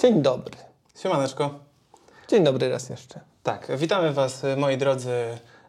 [0.00, 0.56] Dzień dobry.
[1.02, 1.54] Siemaneczko.
[2.28, 3.20] Dzień dobry raz jeszcze.
[3.42, 5.10] Tak, witamy Was, moi drodzy,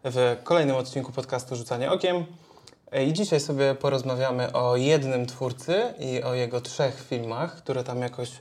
[0.03, 2.25] w kolejnym odcinku podcastu Rzucanie Okiem.
[3.07, 8.31] I dzisiaj sobie porozmawiamy o jednym twórcy i o jego trzech filmach, które tam jakoś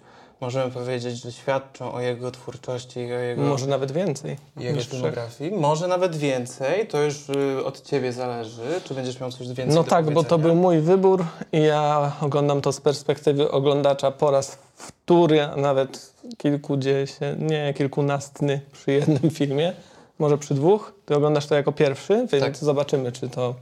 [0.44, 5.50] możemy powiedzieć, że świadczą o jego twórczości i o jego, Może nawet więcej jego filmografii.
[5.52, 9.84] Może nawet więcej, to już y, od Ciebie zależy, czy będziesz miał coś więcej No
[9.84, 14.58] tak, bo to był mój wybór i ja oglądam to z perspektywy oglądacza po raz
[14.74, 19.72] wtóry, a nawet kilkudziesięć, nie kilkunastny przy jednym filmie,
[20.18, 20.92] może przy dwóch.
[21.06, 22.56] Ty oglądasz to jako pierwszy, więc Tak.
[22.56, 23.54] zobaczymy, czy to,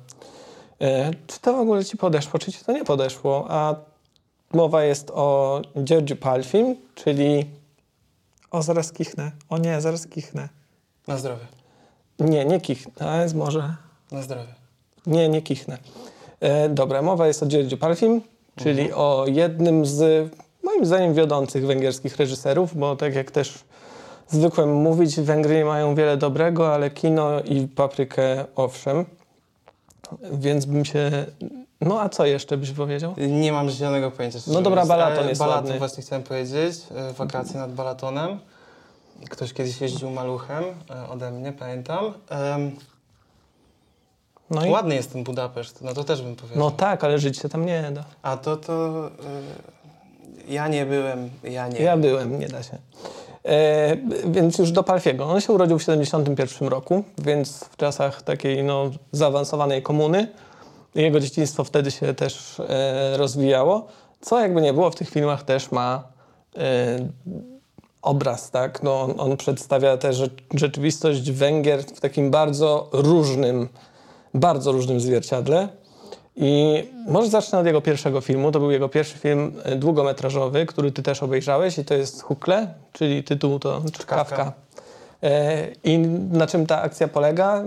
[0.81, 3.47] e, czy to w ogóle ci podeszło, czy ci to nie podeszło.
[3.49, 3.92] A
[4.55, 7.47] mowa jest o Georgiu Palfim, czyli...
[8.51, 9.33] O, zaraz kichnę.
[9.49, 10.49] O nie, zaraz kichnę.
[11.09, 11.47] Na zdrowie,
[12.19, 13.75] Nie, nie kichnę, jest może...
[14.13, 14.55] na zdrowie.
[15.07, 15.79] Nie, nie kichnę.
[16.41, 18.23] E, dobra, mowa jest o Georgiu Parfim,
[18.57, 20.31] czyli o jednym z
[20.63, 23.65] moim zdaniem wiodących węgierskich reżyserów, bo tak jak też
[24.29, 29.05] zwykłem mówić, Węgry mają wiele dobrego, ale kino i paprykę owszem.
[30.33, 31.27] Więc bym się...
[31.83, 33.15] No a co jeszcze byś powiedział?
[33.29, 34.39] Nie mam zielonego pojęcia.
[34.47, 34.87] No dobra.
[34.87, 35.79] Balaton E, jest Balaton ładny.
[35.79, 36.77] właśnie chciałem powiedzieć.
[36.95, 38.39] e, Wakacje nad Balatonem.
[39.31, 42.13] Ktoś kiedyś jeździł maluchem e, ode mnie, pamiętam.
[44.51, 44.71] No, i...
[44.71, 46.59] Ładny jest ten Budapeszt, no to też bym powiedział.
[46.59, 48.05] no tak, ale żyć się tam nie da.
[48.23, 49.07] A to to...
[50.49, 51.81] e, ja nie byłem, ja nie.
[51.81, 52.79] Ja byłem, nie da się.
[53.45, 53.97] E,
[54.27, 55.25] więc już do Palfiego.
[55.25, 60.29] On się urodził w 71 roku, więc w czasach takiej no, zaawansowanej komuny.
[60.95, 63.87] Jego dzieciństwo wtedy się też e, rozwijało,
[64.21, 66.05] co jakby nie było w tych filmach też ma
[66.57, 67.09] e,
[68.03, 68.83] obraz, tak?
[68.83, 73.69] No, on, on przedstawia rze- rzeczywistość Węgier w takim bardzo różnym,
[74.35, 75.69] bardzo różnym zwierciadle.
[76.37, 78.53] I może zacznę od jego pierwszego filmu.
[78.53, 82.75] To był jego pierwszy film e, długometrażowy, który ty też obejrzałeś i to jest Hukle,
[82.93, 84.53] czyli tytuł to Czkawka.
[85.23, 85.99] E, I
[86.33, 87.63] na czym ta akcja polega?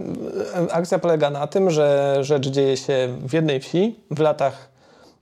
[0.68, 4.70] E, Akcja polega na tym, że rzecz dzieje się w jednej wsi w latach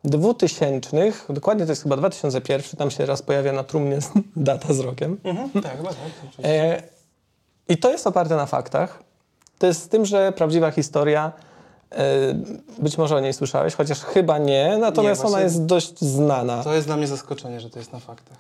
[0.04, 4.00] 2000, dokładnie to jest chyba 2001, tam się raz pojawia na trumnie
[4.36, 5.18] data z rokiem.
[5.24, 5.98] Mhm, tak, chyba tak.
[6.44, 6.84] E,
[7.70, 9.04] I to jest oparte na faktach.
[9.60, 11.32] To jest z tym, że prawdziwa historia,
[12.80, 16.64] być może o niej słyszałeś, chociaż chyba nie, natomiast właśnie- ona jest dość znana.
[16.64, 18.38] To jest dla mnie zaskoczenie, że to jest na faktach.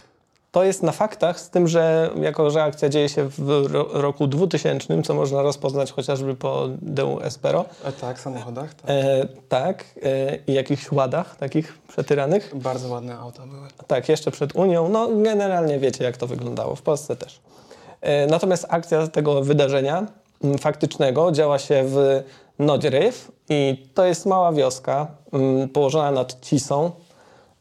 [0.53, 4.27] To jest na faktach, z tym, że jako że akcja dzieje się w ro roku
[4.27, 8.89] 2000, co można rozpoznać chociażby po Deu Espero, E, tak, samochodach, tak.
[8.89, 12.51] e, tak, e, i jakichś ładach takich przetyranych.
[12.55, 13.67] Bardzo ładne auta były.
[13.87, 14.89] Tak, jeszcze przed Unią.
[14.89, 16.75] No, generalnie wiecie, jak to wyglądało.
[16.75, 17.39] W Polsce też.
[18.01, 20.07] E, Natomiast akcja tego wydarzenia
[20.43, 22.23] m, faktycznego działa się w
[22.59, 26.91] Nodzieryw i to jest mała wioska m, położona nad Cisą.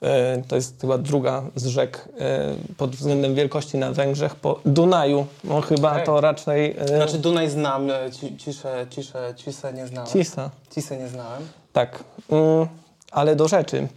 [0.03, 5.27] E, To jest chyba druga z rzek e, pod względem wielkości na Węgrzech po Dunaju.
[5.45, 6.07] No chyba Okej.
[6.07, 7.89] to raczej e, Znaczy Dunaj znam,
[8.21, 10.11] ci, ciszę, ciszę, cisę nie znałem.
[10.11, 10.51] Cisa.
[10.75, 11.43] Cisę nie znałem.
[11.73, 12.05] Tak.
[12.31, 12.67] Mm,
[13.11, 13.89] Ale do rzeczy.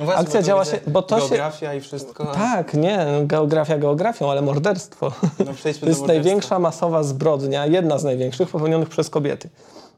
[0.00, 2.26] No właśnie, Akcja działa się- bo to się- Geografia i wszystko.
[2.26, 5.12] Tak, nie, geografia geografią, ale morderstwo.
[5.22, 6.06] No To jest morderstwa.
[6.06, 9.48] największa masowa zbrodnia, jedna z największych popełnionych przez kobiety.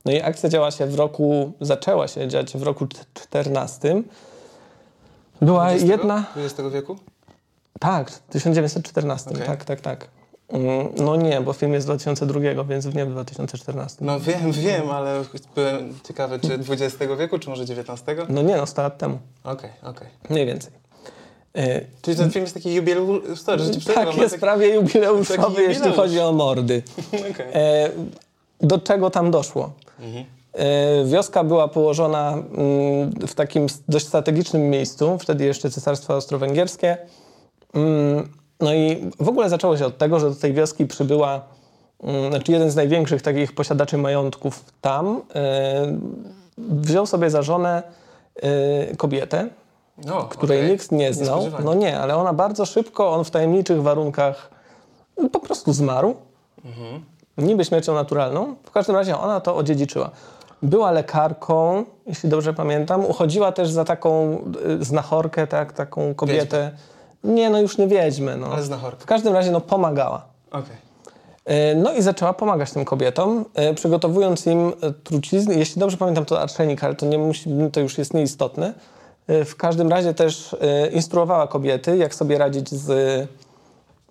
[0.04, 4.02] No i akcja działa się w roku, zaczęła się dziać w roku 14.
[5.42, 5.88] Była 20?
[5.88, 6.96] jedna, 20 wieku?
[7.80, 9.46] tak, 1914, Okej.
[9.46, 10.08] tak, tak, tak.
[10.48, 13.96] Mm, No nie, bo film jest z 2002, więc nie w 2014.
[14.04, 15.24] No wiem, wiem, ale
[15.54, 18.16] byłem ciekawy, czy 20 wieku, czy może 19?
[18.28, 20.08] No nie, no 100 lat temu, Okej, okej.
[20.30, 20.72] mniej więcej.
[21.56, 25.36] E, Czyli ten film jest taki jubileusz, sorry, że ci przerwam, tak, jest prawie jubileuszowy,
[25.56, 26.82] taki jeśli chodzi o mordy.
[27.30, 27.46] Okej.
[27.52, 27.90] E,
[28.60, 29.72] do czego tam doszło?
[30.00, 30.24] Mhm.
[30.56, 36.96] E, Wioska była położona mm, w takim dość strategicznym miejscu, wtedy jeszcze Cesarstwo Austro-Węgierskie.
[37.74, 38.28] Mm,
[38.60, 41.40] No i w ogóle zaczęło się od tego, że do tej wioski przybyła,
[42.02, 45.98] mm, znaczy jeden z największych takich posiadaczy majątków tam, e,
[46.58, 47.82] wziął sobie za żonę
[48.42, 49.48] e, kobietę,
[50.06, 50.70] No, której okej.
[50.70, 51.46] nikt nie znał.
[51.64, 54.50] No nie, ale ona bardzo szybko, on w tajemniczych warunkach
[55.32, 56.14] po prostu zmarł.
[56.64, 57.04] Mhm.
[57.38, 58.54] Niby śmiercią naturalną.
[58.64, 60.10] W każdym razie ona to odziedziczyła.
[60.62, 63.04] Była lekarką, jeśli dobrze pamiętam.
[63.04, 64.38] Uchodziła też za taką
[64.80, 66.70] y, znachorkę, tak, taką kobietę.
[67.24, 68.36] Nie, no już nie wiedźmę.
[68.36, 68.46] No.
[68.46, 69.02] Ale znachorka.
[69.02, 70.26] W każdym razie no, pomagała.
[71.44, 75.54] E, No i zaczęła pomagać tym kobietom, e, przygotowując im e, trucizny.
[75.54, 78.74] Jeśli dobrze pamiętam, to arszenik, ale to, nie musi, to już jest nieistotne.
[79.28, 80.56] W każdym razie też
[80.92, 82.90] instruowała kobiety, jak sobie radzić z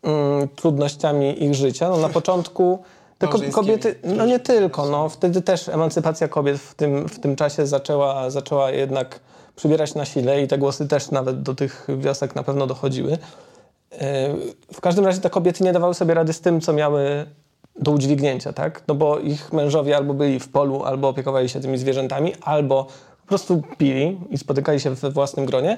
[0.04, 1.90] mm, trudnościami ich życia.
[1.90, 2.80] No, na początku
[3.18, 7.36] te ko- kobiety, no nie tylko, no, wtedy też emancypacja kobiet w tym, w tym
[7.36, 9.20] czasie zaczęła, zaczęła jednak
[9.56, 13.18] przybierać na sile i te głosy też nawet do tych wiosek na pewno dochodziły.
[14.74, 17.26] w każdym razie te kobiety nie dawały sobie rady z tym, co miały
[17.80, 18.84] do udźwignięcia, tak?
[18.88, 22.84] No bo ich mężowie albo byli w polu, albo opiekowali się tymi zwierzętami, albo
[23.22, 25.78] po prostu pili i spotykali się we własnym gronie.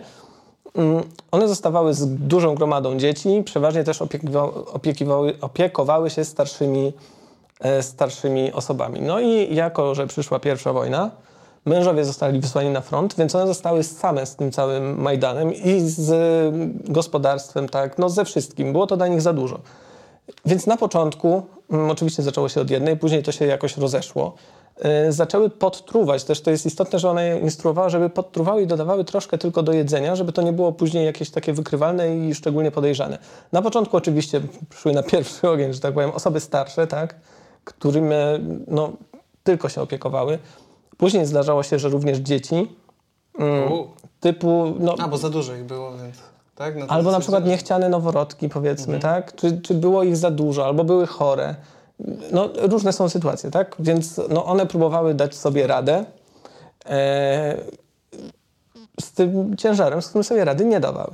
[0.75, 4.01] Mm, one zostawały z dużą gromadą dzieci, przeważnie też
[4.73, 7.16] opiekowały, opiekowały się starszymi, e,
[7.81, 9.01] starszymi osobami.
[9.01, 11.11] No i jako, że przyszła pierwsza wojna,
[11.67, 16.09] mężowie zostali wysłani na front, więc one zostały same z tym całym Majdanem i z
[16.89, 18.71] gospodarstwem, tak, no ze wszystkim.
[18.71, 19.59] Było to dla nich za dużo.
[20.45, 24.35] Więc na początku, mm, oczywiście zaczęło się od jednej, później to się jakoś rozeszło.
[25.05, 29.03] Yy, zaczęły podtruwać, też to jest istotne, że one je instruowały, żeby podtruwały i dodawały
[29.03, 33.17] troszkę tylko do jedzenia, żeby to nie było później jakieś takie wykrywalne i szczególnie podejrzane.
[33.51, 34.41] Na początku oczywiście
[34.75, 37.15] szły na pierwszy ogień, że tak powiem, osoby starsze, tak,
[37.67, 38.09] którym
[38.67, 38.91] no,
[39.43, 40.39] tylko się opiekowały.
[40.97, 42.75] Później zdarzało się, że również dzieci
[43.39, 43.69] mm,
[44.19, 44.75] typu...
[44.79, 46.15] No, A, bo za dużo ich było, więc...
[46.55, 46.75] Tak?
[46.75, 49.01] No albo na przykład niechciane noworodki, powiedzmy, mhm.
[49.01, 49.35] tak?
[49.35, 51.55] Czy, czy było ich za dużo, albo były chore.
[52.31, 53.75] No, różne są sytuacje, tak?
[53.79, 56.05] Więc no, one próbowały dać sobie radę
[56.85, 57.57] e,
[59.01, 61.11] z tym ciężarem, z którym sobie rady nie dawały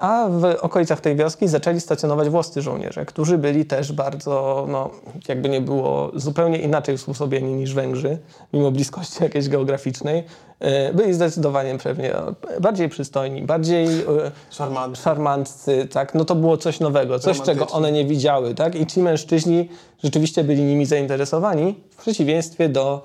[0.00, 4.90] a w okolicach tej wioski zaczęli stacjonować włoscy żołnierze, którzy byli też bardzo, no,
[5.28, 8.18] jakby nie było, zupełnie inaczej usposobieni niż Węgrzy,
[8.52, 10.24] mimo bliskości jakiejś geograficznej.
[10.60, 12.12] E, byli zdecydowanie pewnie
[12.60, 14.06] bardziej przystojni, bardziej e,
[14.50, 15.02] szarmantcy.
[15.02, 16.14] szarmantcy, tak?
[16.14, 18.74] No to było coś nowego, coś, czego one nie widziały, tak?
[18.74, 19.68] I ci mężczyźni
[20.04, 23.02] rzeczywiście byli nimi zainteresowani, w przeciwieństwie do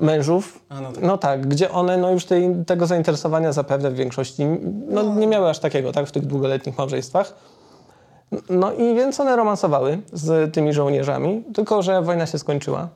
[0.00, 1.02] mężów, no tak.
[1.02, 1.46] no tak.
[1.46, 4.44] gdzie one no już tej, tego zainteresowania zapewne w większości
[4.88, 7.34] no, no, nie miały aż takiego, tak, w tych długoletnich małżeństwach.
[8.50, 12.88] No i więc one romansowały z tymi żołnierzami, tylko że wojna się skończyła.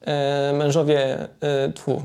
[0.00, 2.02] E, mężowie, e, tfu,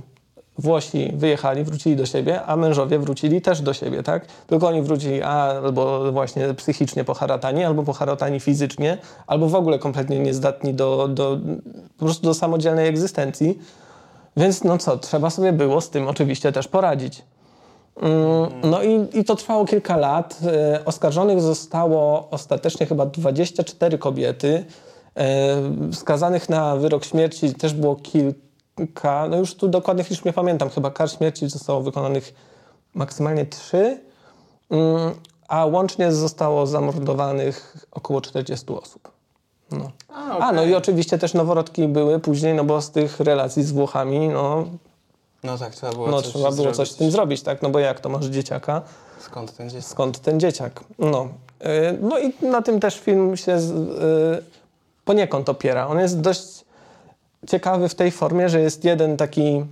[0.58, 4.26] Włosi wyjechali, wrócili do siebie, a mężowie wrócili też do siebie, tak?
[4.48, 8.98] Tylko oni wrócili albo właśnie psychicznie poharatani, albo poharatani fizycznie,
[9.28, 11.38] albo w ogóle kompletnie niezdatni do, do,
[11.98, 13.60] po prostu do samodzielnej egzystencji.
[14.38, 17.24] Więc no co, trzeba sobie było z tym oczywiście też poradzić.
[18.02, 20.40] Mm, no i, i to trwało kilka lat.
[20.46, 24.66] E, oskarżonych zostało ostatecznie chyba 24 kobiety.
[25.18, 25.58] E,
[25.94, 30.92] skazanych na wyrok śmierci też było kilka, no już tu dokładnych liczb nie pamiętam, chyba
[30.92, 32.34] kar śmierci zostało wykonanych
[32.94, 34.00] maksymalnie trzy,
[34.70, 35.14] mm,
[35.48, 39.12] a łącznie zostało zamordowanych około 40 osób.
[39.78, 39.92] No.
[40.10, 40.48] A, okay.
[40.48, 44.28] A, no i oczywiście też noworodki były później, no bo z tych relacji z Włochami,
[44.30, 44.66] no...
[45.44, 47.62] No tak, trzeba było, no, coś, trzeba było coś z tym zrobić, tak?
[47.62, 48.82] No bo jak to masz dzieciaka?
[49.20, 49.90] Skąd ten dzieciak?
[49.90, 50.84] Skąd ten dzieciak?
[51.00, 51.28] No.
[51.60, 51.70] Yy,
[52.02, 54.44] no i na tym też film się z, yy,
[55.06, 55.88] poniekąd opiera.
[55.88, 56.66] On jest dość
[57.50, 59.66] ciekawy w tej formie, że jest jeden taki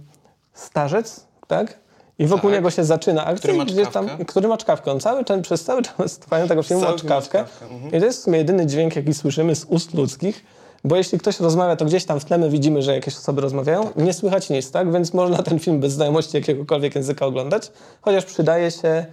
[0.54, 1.78] starzec, tak?
[2.20, 2.60] I wokół tak.
[2.60, 4.92] niego się zaczyna akcja, który ma gdzieś tam, który ma czkawkę.
[4.92, 7.40] On cały czas, przez cały czas trwania tego filmu ma czkawkę.
[7.40, 7.88] Mhm.
[7.88, 10.46] I to jest w sumie jedyny dźwięk, jaki słyszymy z ust ludzkich.
[10.84, 13.84] Bo jeśli ktoś rozmawia, to gdzieś tam w tle my widzimy, że jakieś osoby rozmawiają.
[13.88, 13.96] Tak.
[13.96, 14.92] Nie słychać nic, tak?
[14.92, 17.72] Więc można ten film bez znajomości jakiegokolwiek języka oglądać.
[18.02, 19.06] Chociaż przydaje się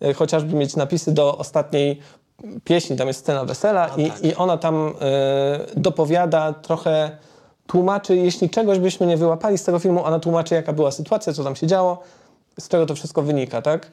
[0.00, 2.00] e, chociażby mieć napisy do ostatniej
[2.64, 2.96] pieśni.
[2.96, 4.24] Tam jest scena wesela no i, tak.
[4.24, 7.10] i ona tam e, dopowiada trochę
[7.66, 11.44] tłumaczy, jeśli czegoś byśmy nie wyłapali z tego filmu, ona tłumaczy, jaka była sytuacja, co
[11.44, 12.02] tam się działo,
[12.60, 13.92] z czego to wszystko wynika, tak?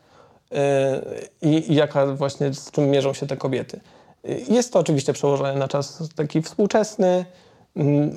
[1.42, 3.80] I, i jaka właśnie, z czym mierzą się te kobiety.
[4.50, 7.25] Jest to oczywiście przełożone na czas taki współczesny,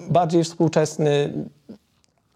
[0.09, 1.33] bardziej współczesny.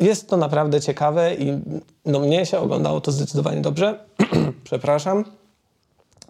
[0.00, 1.61] Jest to naprawdę ciekawe i
[2.07, 4.05] no mnie się oglądało to zdecydowanie dobrze.
[4.64, 5.25] Przepraszam.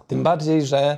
[0.07, 0.97] Tym bardziej, że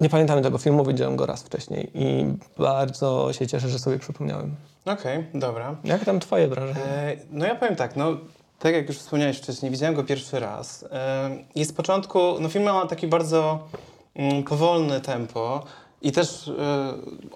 [0.00, 2.24] nie pamiętamy tego filmu, widziałem go raz wcześniej i
[2.58, 4.54] bardzo się cieszę, że sobie przypomniałem.
[4.84, 5.76] Okej, okay, dobra.
[5.84, 6.84] Jak tam twoje wrażenie?
[6.84, 8.16] E, no ja powiem tak, no
[8.62, 10.84] tak jak już wspomniałeś wcześniej, widziałem go pierwszy raz.
[11.54, 13.58] I z początku, no film ma taki bardzo
[14.14, 15.64] mm, powolne tempo
[16.02, 16.52] i też y,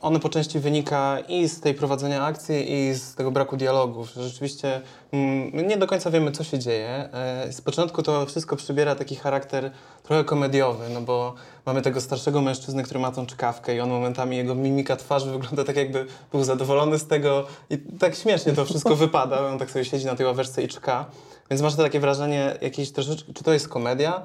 [0.01, 4.13] ono po części wynika i z tej prowadzenia akcji, i z tego braku dialogów.
[4.17, 4.81] Rzeczywiście
[5.13, 7.09] mm, nie do końca wiemy, co się dzieje.
[7.13, 9.71] E, z początku to wszystko przybiera taki charakter
[10.03, 11.35] trochę komediowy, no bo
[11.67, 15.65] mamy tego starszego mężczyznę, który ma tą czkawkę i on momentami, jego mimika twarzy wygląda
[15.65, 19.41] tak, jakby był zadowolony z tego i tak śmiesznie to wszystko wypada.
[19.41, 21.05] On tak sobie siedzi na tej ławeczce i czka.
[21.51, 24.23] Więc masz takie wrażenie jakieś troszeczkę, czy to jest komedia,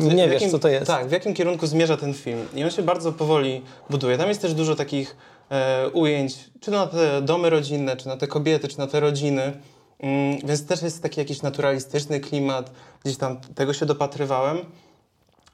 [0.00, 0.86] nie wiesz, jakim, co to jest.
[0.86, 2.46] Tak, w jakim kierunku zmierza ten film.
[2.54, 4.18] I on się bardzo powoli buduje.
[4.18, 5.16] Tam jest też dużo takich
[5.50, 9.52] e, ujęć, czy na te domy rodzinne, czy na te kobiety, czy na te rodziny.
[10.00, 12.70] Mm, więc też jest taki jakiś naturalistyczny klimat.
[13.04, 14.58] Gdzieś tam tego się dopatrywałem.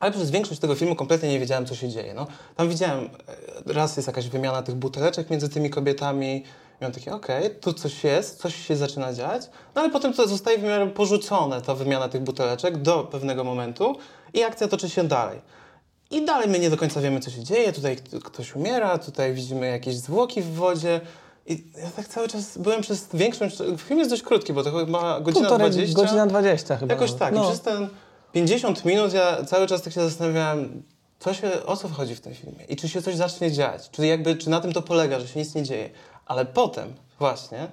[0.00, 2.14] Ale przez większość tego filmu kompletnie nie wiedziałem, co się dzieje.
[2.14, 2.26] No,
[2.56, 3.04] tam widziałem,
[3.68, 6.44] e, raz jest jakaś wymiana tych buteleczek między tymi kobietami,
[6.82, 9.42] miałem takie, okej, okay, tu coś jest, coś się zaczyna dziać,
[9.74, 13.96] no ale potem to zostaje w miarę porzucone, ta wymiana tych buteleczek do pewnego momentu
[14.34, 15.40] i akcja toczy się dalej.
[16.10, 17.72] I dalej my nie do końca wiemy, co się dzieje.
[17.72, 21.00] Tutaj ktoś umiera, tutaj widzimy jakieś zwłoki w wodzie.
[21.46, 23.58] I ja tak cały czas byłem przez większość...
[23.78, 26.02] Film jest dość krótki, bo to chyba godzina Półtorej 20.
[26.02, 26.94] godzina 20 chyba.
[26.94, 27.34] Jakoś tak.
[27.34, 27.44] No.
[27.44, 27.88] I przez ten
[28.32, 30.82] 50 minut ja cały czas tak się zastanawiałem,
[31.18, 33.90] co się, o co wchodzi w tym filmie i czy się coś zacznie dziać.
[33.90, 35.90] Czy, jakby, czy na tym to polega, że się nic nie dzieje.
[36.26, 37.68] Ale potem właśnie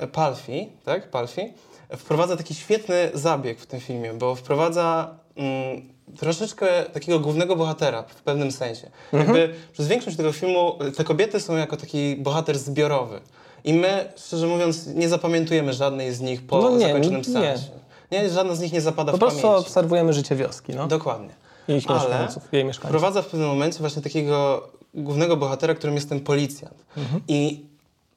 [0.00, 1.10] e, Palfi, tak?
[1.10, 1.52] Palfi
[1.96, 5.82] wprowadza taki świetny zabieg w tym filmie, bo wprowadza mm,
[6.18, 8.90] troszeczkę takiego głównego bohatera w pewnym sensie.
[9.12, 9.22] Mhm.
[9.36, 13.20] Jakby przez większość tego filmu te kobiety są jako taki bohater zbiorowy.
[13.64, 17.24] I my, szczerze mówiąc, nie zapamiętujemy żadnej z nich po No nie, zakończonym nie.
[17.24, 17.70] seansie.
[18.12, 19.60] Nie, żadna z nich nie zapada Po w prostu pamięci.
[19.60, 20.86] obserwujemy życie wioski, no.
[20.86, 21.30] Dokładnie.
[21.68, 22.90] I ich Ale mieszkańców, jej mieszkańców.
[22.90, 26.84] Wprowadza w pewnym momencie właśnie takiego głównego bohatera, którym jest ten policjant.
[26.96, 27.20] Mhm.
[27.28, 27.66] I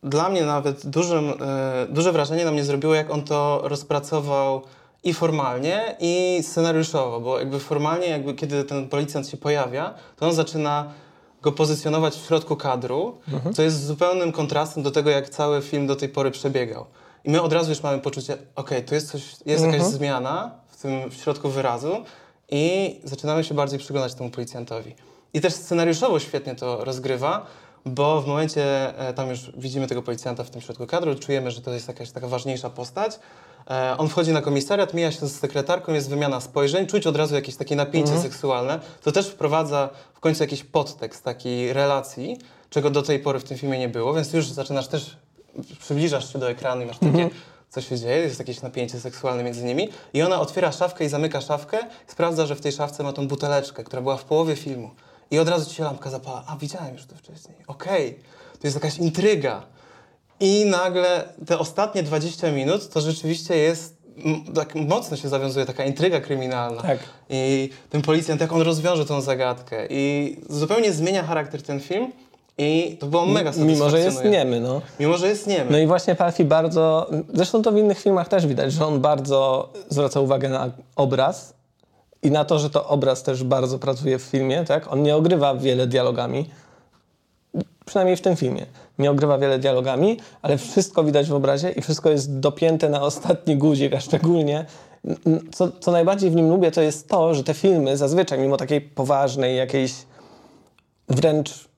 [0.03, 4.61] dla mnie nawet dużym, e, duże wrażenie na mnie zrobiło, jak on to rozpracował
[5.03, 10.33] i formalnie, i scenariuszowo, bo jakby formalnie, jakby kiedy ten policjant się pojawia, to on
[10.33, 10.91] zaczyna
[11.41, 13.53] go pozycjonować w środku kadru, Mhm.
[13.53, 16.85] co jest zupełnym kontrastem do tego, jak cały film do tej pory przebiegał.
[17.23, 19.91] I my od razu już mamy poczucie, okej, tu jest coś, jest jakaś Mhm.
[19.91, 22.03] zmiana w tym w środku wyrazu
[22.51, 24.95] i zaczynamy się bardziej przyglądać temu policjantowi.
[25.33, 27.45] I też scenariuszowo świetnie to rozgrywa,
[27.85, 31.61] bo w momencie, e, tam już widzimy tego policjanta w tym środku kadru, czujemy, że
[31.61, 33.19] to jest jakaś taka ważniejsza postać.
[33.69, 37.35] E, on wchodzi na komisariat, mija się z sekretarką, jest wymiana spojrzeń, czuć od razu
[37.35, 38.79] jakieś takie napięcie seksualne.
[39.03, 42.37] To też wprowadza w końcu jakiś podtekst takiej relacji,
[42.69, 45.17] czego do tej pory w tym filmie nie było, więc już zaczynasz też,
[45.79, 47.29] przybliżasz się do ekranu i masz takie,
[47.69, 49.89] co się dzieje, jest jakieś napięcie seksualne między nimi.
[50.13, 53.83] I ona otwiera szafkę i zamyka szafkę, sprawdza, że w tej szafce ma tą buteleczkę,
[53.83, 54.91] która była w połowie filmu.
[55.31, 56.43] I od razu ci się lampka zapala.
[56.47, 57.57] A, widziałem już to wcześniej.
[57.67, 58.19] Okej,
[58.61, 59.63] to jest jakaś intryga.
[60.39, 63.97] I nagle te ostatnie 20 minut to rzeczywiście jest,
[64.55, 66.81] tak mocno się zawiązuje taka intryga kryminalna.
[66.81, 66.99] Tak.
[67.29, 69.87] I ten policjant, jak on rozwiąże tą zagadkę.
[69.89, 72.11] I zupełnie zmienia charakter ten film.
[72.57, 74.81] I to było mega Mimo, że jest niemy, no.
[74.99, 75.71] Mimo, że jest niemy.
[75.71, 79.69] No i właśnie Palfi bardzo, zresztą to w innych filmach też widać, że on bardzo
[79.89, 81.53] zwraca uwagę na obraz
[82.23, 84.93] i na to, że to obraz też bardzo pracuje w filmie, tak?
[84.93, 86.49] On nie ogrywa wiele dialogami,
[87.85, 88.65] przynajmniej w tym filmie.
[88.99, 93.57] Nie ogrywa wiele dialogami, ale wszystko widać w obrazie i wszystko jest dopięte na ostatni
[93.57, 94.65] guzik, a szczególnie
[95.51, 98.81] co, co najbardziej w nim lubię, to jest to, że te filmy zazwyczaj, mimo takiej
[98.81, 99.93] poważnej, jakiejś
[101.09, 101.69] wręcz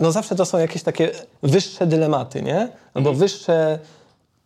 [0.00, 1.10] no zawsze to są jakieś takie
[1.42, 2.68] wyższe dylematy, nie?
[2.94, 3.78] Albo wyższe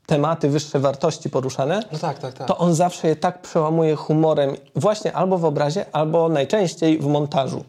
[0.07, 2.49] tematy, wyższe wartości poruszane, No tak, tak, tak.
[2.49, 7.65] to on zawsze je tak przełamuje humorem właśnie albo w obrazie, albo najczęściej w montażu.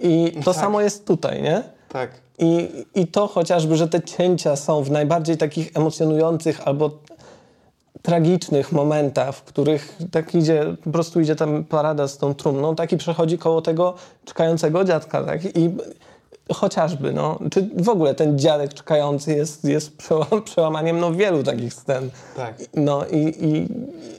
[0.00, 0.60] I to Tak.
[0.60, 1.62] samo jest tutaj, nie?
[1.88, 2.10] Tak.
[2.38, 6.90] I, I to chociażby, że te cięcia są w najbardziej takich emocjonujących albo
[8.02, 12.96] tragicznych momentach, w których tak idzie, po prostu idzie tam parada z tą trumną, taki
[12.96, 15.56] przechodzi koło tego czekającego dziadka, tak?
[15.56, 15.70] I
[16.54, 21.74] chociażby, no, czy w ogóle ten dziadek czekający jest, jest przełam, przełamaniem no, wielu takich
[21.74, 22.10] scen.
[22.36, 22.54] Tak.
[22.74, 23.68] No i, i,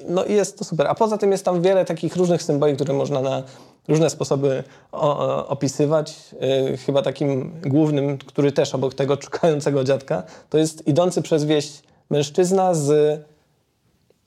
[0.10, 0.88] no jest to super.
[0.88, 3.44] A poza tym jest tam wiele takich różnych symboli, które można na
[3.88, 6.18] różne sposoby o, o, opisywać.
[6.70, 11.82] Yy, chyba takim głównym, który też obok tego czekającego dziadka, to jest idący przez wieś
[12.10, 13.20] mężczyzna z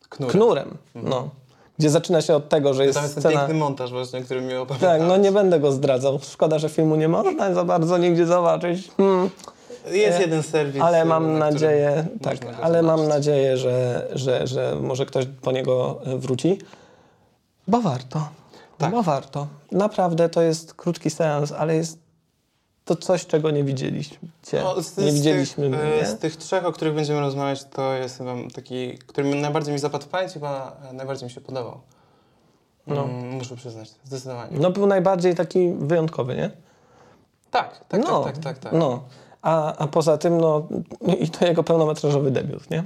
[0.08, 0.30] Knur.
[0.30, 0.76] knurem.
[0.94, 1.30] No.
[1.78, 3.38] Gdzie zaczyna się od tego, że jest jest ten scena...
[3.38, 5.00] piękny montaż właśnie, który mi opowiadałeś.
[5.00, 6.18] Tak, no nie będę go zdradzał.
[6.22, 8.90] Szkoda, że filmu nie można za bardzo nigdzie zobaczyć.
[8.96, 9.30] Hmm.
[9.90, 10.82] Jest E, jeden serwis.
[10.82, 15.52] Ale e, mam na nadzieję, tak, ale mam nadzieję, że, że, że może ktoś po
[15.52, 16.58] niego e, wróci.
[17.68, 18.28] Bo warto.
[18.78, 18.90] Tak.
[18.90, 19.46] Bo warto.
[19.72, 22.03] Naprawdę to jest krótki seans, ale jest
[22.84, 24.18] to coś, czego nie widzieliście.
[24.52, 25.70] No, z, nie z widzieliśmy.
[25.70, 26.02] Tych, nie?
[26.02, 29.78] e, z tych trzech, o których będziemy rozmawiać, to jest chyba taki, który najbardziej mi
[29.78, 31.80] zapadł w pamięć, chyba e, najbardziej mi się podobał.
[32.86, 33.04] No.
[33.04, 34.58] Mm, muszę przyznać, zdecydowanie.
[34.60, 36.50] No był najbardziej taki wyjątkowy, nie?
[37.50, 38.72] Tak, tak, no, tak, tak, tak, tak.
[38.72, 39.02] No.
[39.42, 40.68] A, a poza tym, no
[41.20, 42.84] i to jego pełnometrażowy debiut, nie?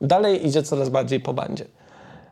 [0.00, 1.66] Dalej idzie coraz bardziej po bandzie.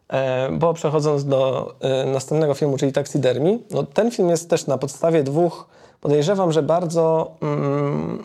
[0.08, 4.78] E, bo przechodząc do e, następnego filmu, czyli Taxidermi, no ten film jest też na
[4.78, 5.68] podstawie dwóch,
[6.04, 8.24] podejrzewam, że bardzo mm,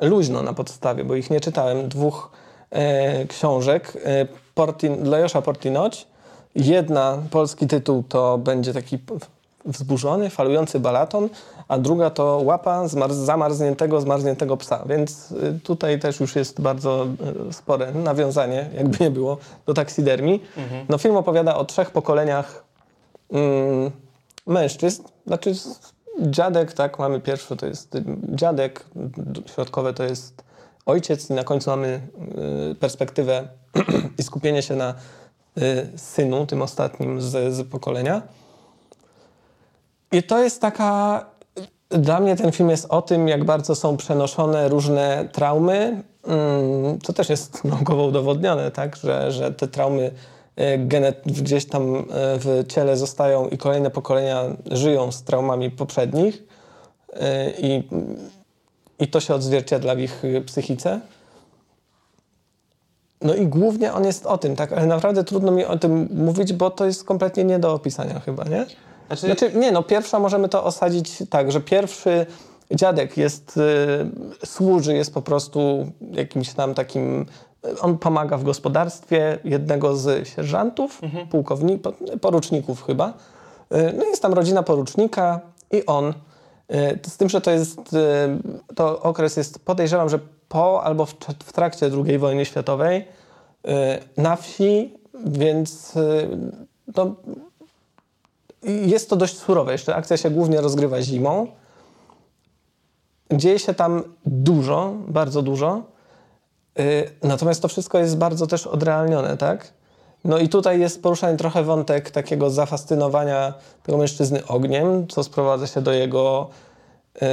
[0.00, 2.30] luźno na podstawie, bo ich nie czytałem, dwóch
[2.70, 6.06] e, książek e, Portin, Lajosza Portinoć.
[6.54, 8.98] Jedna, polski tytuł to będzie taki
[9.64, 11.28] wzburzony, falujący balaton,
[11.68, 14.84] a druga to łapa zmar- zamarzniętego, zmarzniętego psa.
[14.86, 17.06] Więc y, tutaj też już jest bardzo
[17.50, 19.36] y, spore nawiązanie, jakby nie było,
[19.66, 20.42] do taksidermii.
[20.88, 22.64] No film opowiada o trzech pokoleniach
[23.32, 23.90] mm,
[24.46, 25.54] mężczyzn, znaczy
[26.20, 27.96] dziadek, tak, mamy pierwszy to jest
[28.34, 28.84] dziadek,
[29.54, 30.42] środkowe to jest
[30.86, 32.00] ojciec i na końcu mamy
[32.72, 33.48] y, perspektywę
[34.18, 34.94] i skupienie się na
[35.58, 38.22] y, synu, tym ostatnim z, z pokolenia.
[40.12, 41.24] I to jest taka.
[41.88, 46.02] Dla mnie ten film jest o tym, jak bardzo są przenoszone różne traumy.
[46.26, 48.96] Mm, To też jest naukowo udowodnione, tak?
[48.96, 50.10] że, że te traumy
[51.26, 52.02] gdzieś tam e,
[52.38, 56.42] w ciele zostają i kolejne pokolenia żyją z traumami poprzednich.
[57.12, 57.88] E, I,
[58.98, 61.00] i to się odzwierciedla w ich psychice.
[63.22, 64.72] No i głównie on jest o tym, tak?
[64.72, 68.44] Ale naprawdę trudno mi o tym mówić, bo to jest kompletnie nie do opisania chyba,
[68.44, 68.66] nie?
[69.06, 72.26] Znaczy, Znaczy, nie, no pierwsza możemy to osadzić tak, że pierwszy
[72.74, 73.56] dziadek jest,
[74.42, 77.26] y, służy, jest po prostu jakimś tam takim,
[77.80, 81.00] on pomaga w gospodarstwie jednego z sierżantów,
[81.30, 83.08] pułkownik, po- poruczników chyba.
[83.08, 85.40] Y, no jest tam rodzina porucznika
[85.70, 86.08] i on.
[86.08, 91.52] Y, z tym, że to jest, y, to okres jest, podejrzewam, że po albo w,
[91.52, 93.04] trakcie II wojny światowej
[94.16, 94.94] na wsi,
[95.26, 96.28] więc y,
[96.96, 97.14] no,
[98.62, 99.72] jest to dość surowe.
[99.72, 101.46] Jeszcze akcja się głównie rozgrywa zimą.
[103.32, 105.82] Dzieje się tam dużo, bardzo dużo.
[106.78, 109.72] Yy, natomiast to wszystko jest bardzo też odrealnione, tak?
[110.24, 115.82] No i tutaj jest poruszany trochę wątek takiego zafascynowania tego mężczyzny ogniem, co sprowadza się
[115.82, 116.48] do jego
[117.14, 117.28] yy,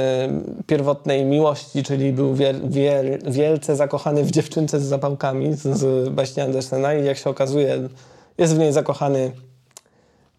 [0.66, 6.42] pierwotnej miłości, czyli był wiel, wiel, wielce zakochany w dziewczynce z zapałkami z, z baśni
[6.42, 7.88] Andersena i jak się okazuje,
[8.38, 9.32] jest w niej zakochany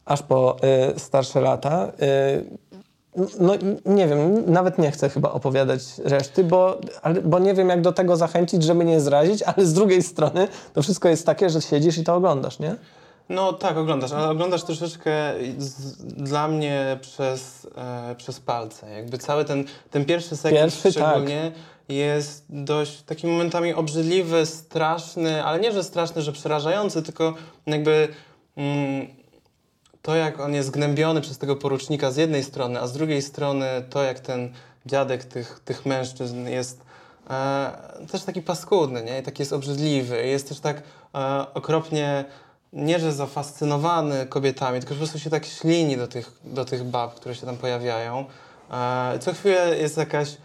[0.10, 0.58] aż po
[0.96, 1.92] y, starsze lata.
[2.02, 2.69] Y,
[3.40, 3.54] no
[3.86, 7.92] nie wiem, nawet nie chcę chyba opowiadać reszty, bo, ale, bo nie wiem jak do
[7.92, 11.98] tego zachęcić, żeby nie zrazić, ale z drugiej strony to wszystko jest takie, że siedzisz
[11.98, 12.76] i to oglądasz, nie?
[13.30, 15.12] No tak, oglądasz, ale oglądasz troszeczkę
[15.58, 18.90] z, dla mnie przez, e, przez palce.
[18.90, 21.52] Jakby cały ten, ten pierwszy sekund Pierwszy, szczególnie
[21.90, 27.34] jest dość takimi momentami obrzydliwy, straszny, ale nie, że straszny, że przerażający, tylko
[27.66, 28.08] jakby
[28.58, 29.08] mm,
[30.02, 33.66] to, jak on jest gnębiony przez tego porucznika z jednej strony, a z drugiej strony
[33.90, 34.54] to, jak ten
[34.86, 36.82] dziadek tych, tych mężczyzn jest
[37.30, 37.72] e,
[38.12, 39.20] też taki paskudny, nie?
[39.20, 40.28] I taki jest obrzydliwy.
[40.28, 40.82] Jest też tak
[41.16, 42.26] e, okropnie,
[42.74, 47.16] nie że zafascynowany kobietami, tylko po prostu się tak ślini do tych, do tych bab,
[47.16, 48.26] które się tam pojawiają.
[48.72, 50.38] E, co chwilę jest jakaś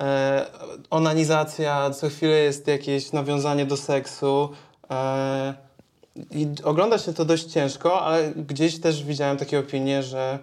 [0.00, 0.46] e,
[0.90, 4.50] onanizacja, co chwilę jest jakieś nawiązanie do seksu.
[4.90, 5.54] E,
[6.30, 10.38] i ogląda się to dość ciężko, ale gdzieś też widziałem takie opinie, że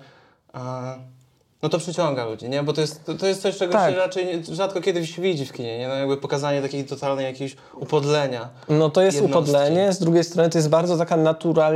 [0.56, 0.60] e,
[1.64, 2.64] no to przyciąga ludzi, nie?
[2.64, 3.92] Bo to jest, to, to jest coś, czego Tak.
[3.92, 5.88] się raczej nie- rzadko kiedy się widzi w kinie, nie?
[5.88, 8.50] No jakby pokazanie takiej totalnej jakiegoś upodlenia.
[8.70, 9.40] No to jest Jednostki.
[9.40, 11.74] upodlenie, z drugiej strony to jest bardzo taka natural,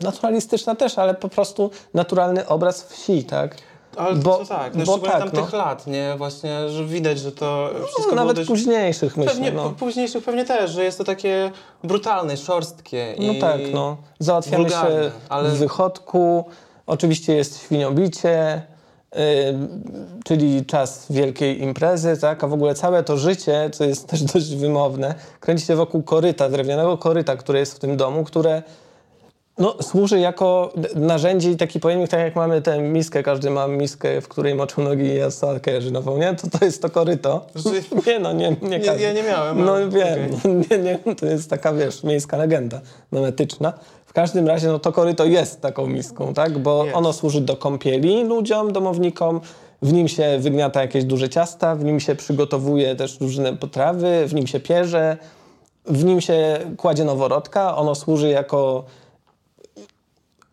[0.00, 3.56] naturalistyczna też, ale po prostu naturalny obraz wsi, tak?
[3.96, 5.42] Ale Bo- to tak, no bo tak, tam no.
[5.42, 6.14] tych lat, nie?
[6.18, 8.48] Właśnie, że widać, że to wszystko No, nawet dość...
[8.48, 9.70] późniejszych myślę, Pewnie, no.
[9.70, 11.50] późniejszych pewnie też, że jest to takie
[11.84, 13.26] brutalne, szorstkie i...
[13.26, 13.96] No tak, no.
[14.18, 16.44] Załatwiamy wulgarne, się ale- w wychodku.
[16.86, 18.62] Oczywiście jest świniobicie,
[19.14, 19.20] yy,
[20.24, 22.44] czyli czas wielkiej imprezy, tak?
[22.44, 26.48] A w ogóle całe to życie, co jest też dość wymowne, kręci się wokół koryta,
[26.48, 28.62] drewnianego koryta, które jest w tym domu, które
[29.60, 34.28] no, służy jako narzędzie taki pojemnik, tak jak mamy tę miskę, każdy ma miskę, w
[34.28, 36.34] której moczył nogi i jasalkę jarzynową, nie?
[36.34, 37.46] To to jest to koryto.
[37.54, 37.70] Że-
[38.12, 40.54] Nie no, nie, nie Nie, ja nie miałem, No wiem, okej.
[40.70, 42.80] nie, nie, to jest taka, wiesz, miejska legenda
[43.12, 43.72] memetyczna.
[44.06, 46.58] W każdym razie, no to koryto jest taką miską, tak?
[46.58, 46.96] Bo Jest.
[46.96, 49.40] ono służy do kąpieli ludziom, domownikom,
[49.82, 54.34] w nim się wygniata jakieś duże ciasta, w nim się przygotowuje też różne potrawy, w
[54.34, 55.16] nim się pierze,
[55.86, 58.84] w nim się kładzie noworodka, ono służy jako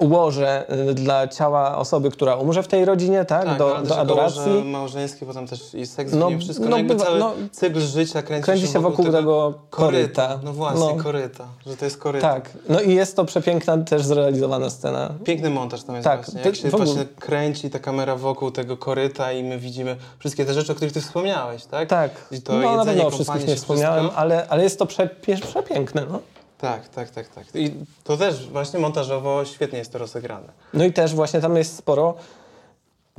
[0.03, 3.45] łoże y, dla ciała osoby, która umrze w tej rodzinie, tak?
[3.45, 4.41] Tak, do, ale do adoracji.
[4.43, 7.33] Koło, że małżeńskie, potem też i seks, No, no, wszystko, no no, bywa- cały no,
[7.51, 10.39] cykl życia kręci, kręci się wokół tego koryta.
[10.43, 11.03] No właśnie, No.
[11.03, 12.33] koryta, że to jest koryta.
[12.33, 15.10] Tak, no i jest to przepiękna też zrealizowana scena.
[15.23, 18.51] Piękny montaż tam jest Tak, właśnie, jak się w ogóle- właśnie kręci ta kamera wokół
[18.51, 21.89] tego koryta i my widzimy wszystkie te rzeczy, o których ty wspomniałeś, tak?
[21.89, 24.19] Tak, I to no na pewno o wszystkich nie wspomniałem, wszystko.
[24.21, 26.03] ale, ale jest to przepiękne.
[26.12, 26.19] No.
[26.57, 27.45] Tak, tak, tak, tak.
[27.55, 27.71] I
[28.03, 30.47] to też właśnie montażowo świetnie jest to rozegrane.
[30.73, 32.13] no i też właśnie tam jest sporo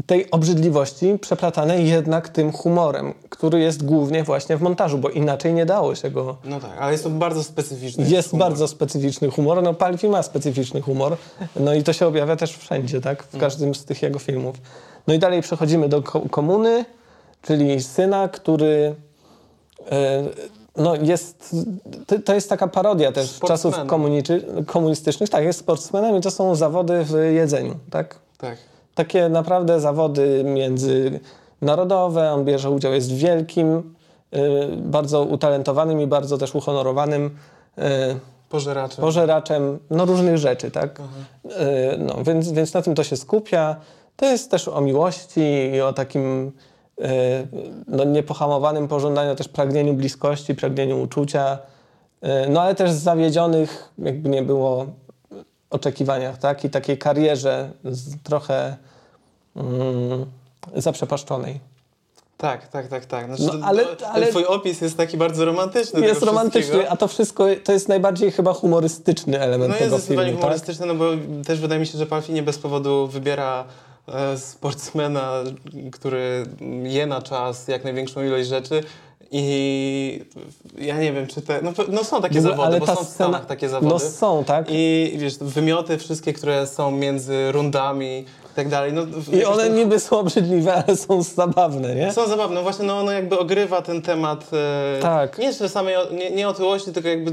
[0.06, 5.66] tej obrzydliwości przeplatanej jednak tym humorem, który jest głównie właśnie w montażu, bo inaczej nie
[5.66, 8.48] dało się go No tak, ale jest to bardzo specyficzny Jest humor.
[8.48, 9.62] bardzo specyficzny humor.
[9.62, 11.16] No, Palfi ma specyficzny humor.
[11.56, 13.22] No i to się objawia też wszędzie, tak?
[13.22, 14.56] W każdym z tych jego filmów.
[15.06, 16.84] No i dalej przechodzimy do ko- komuny,
[17.42, 18.94] czyli syna, który
[19.90, 20.24] e,
[20.78, 21.56] no jest,
[22.24, 23.74] to, jest taka parodia też czasów
[24.66, 25.30] komunistycznych.
[25.30, 28.18] Tak, jest sportsmenem i to są zawody w jedzeniu, tak?
[28.38, 28.56] Tak.
[28.94, 32.32] Takie naprawdę zawody międzynarodowe.
[32.32, 33.94] On bierze udział, jest wielkim,
[34.34, 34.38] y,
[34.76, 37.36] bardzo utalentowanym i bardzo też uhonorowanym
[37.78, 37.82] y,
[38.48, 39.02] Pożeracze.
[39.02, 41.00] pożeraczem no, różnych rzeczy, tak?
[41.00, 43.76] Y, No, więc, więc na tym to się skupia.
[44.16, 46.52] To jest też o miłości i o takim
[47.86, 51.58] no, niepohamowanym pożądaniu, też pragnieniu bliskości, pragnieniu uczucia,
[52.20, 54.86] e, no ale też zawiedzionych, jakby nie było,
[55.70, 56.64] oczekiwaniach, tak?
[56.64, 57.70] I takiej karierze
[58.22, 58.76] trochę
[59.56, 60.26] mm,
[60.76, 61.60] zaprzepaszczonej.
[62.36, 63.26] Tak, tak, tak, tak.
[63.36, 66.00] Znaczy, No, ale- to- ale- twój opis jest taki bardzo romantyczny.
[66.00, 70.28] Jest romantyczny, a to wszystko to jest najbardziej chyba humorystyczny element No jest tego zdecydowanie
[70.28, 70.44] filmu, tak?
[70.50, 71.04] humorystyczne, no bo
[71.46, 73.64] też wydaje mi się, że Palfi nie bez powodu wybiera
[74.36, 75.32] sportsmena,
[75.92, 76.46] który
[76.82, 78.82] je na czas jak największą ilość rzeczy
[79.30, 80.24] i
[80.78, 81.62] ja nie wiem, czy te...
[81.62, 83.94] No, no są takie ogóle, zawody, ale bo są w scena- Stanach takie zawody.
[83.94, 84.66] No są, tak?
[84.70, 88.24] I wiesz, wymioty wszystkie, które są między rundami
[88.58, 88.92] tak dalej.
[88.92, 92.12] No, I one niby są obrzydliwe, ale są zabawne, nie?
[92.12, 94.50] Są zabawne, no właśnie no, ono jakby ogrywa ten temat.
[94.98, 95.38] E, Tak.
[95.38, 97.32] Nie, że samej, nie, nie otyłości, tylko jakby.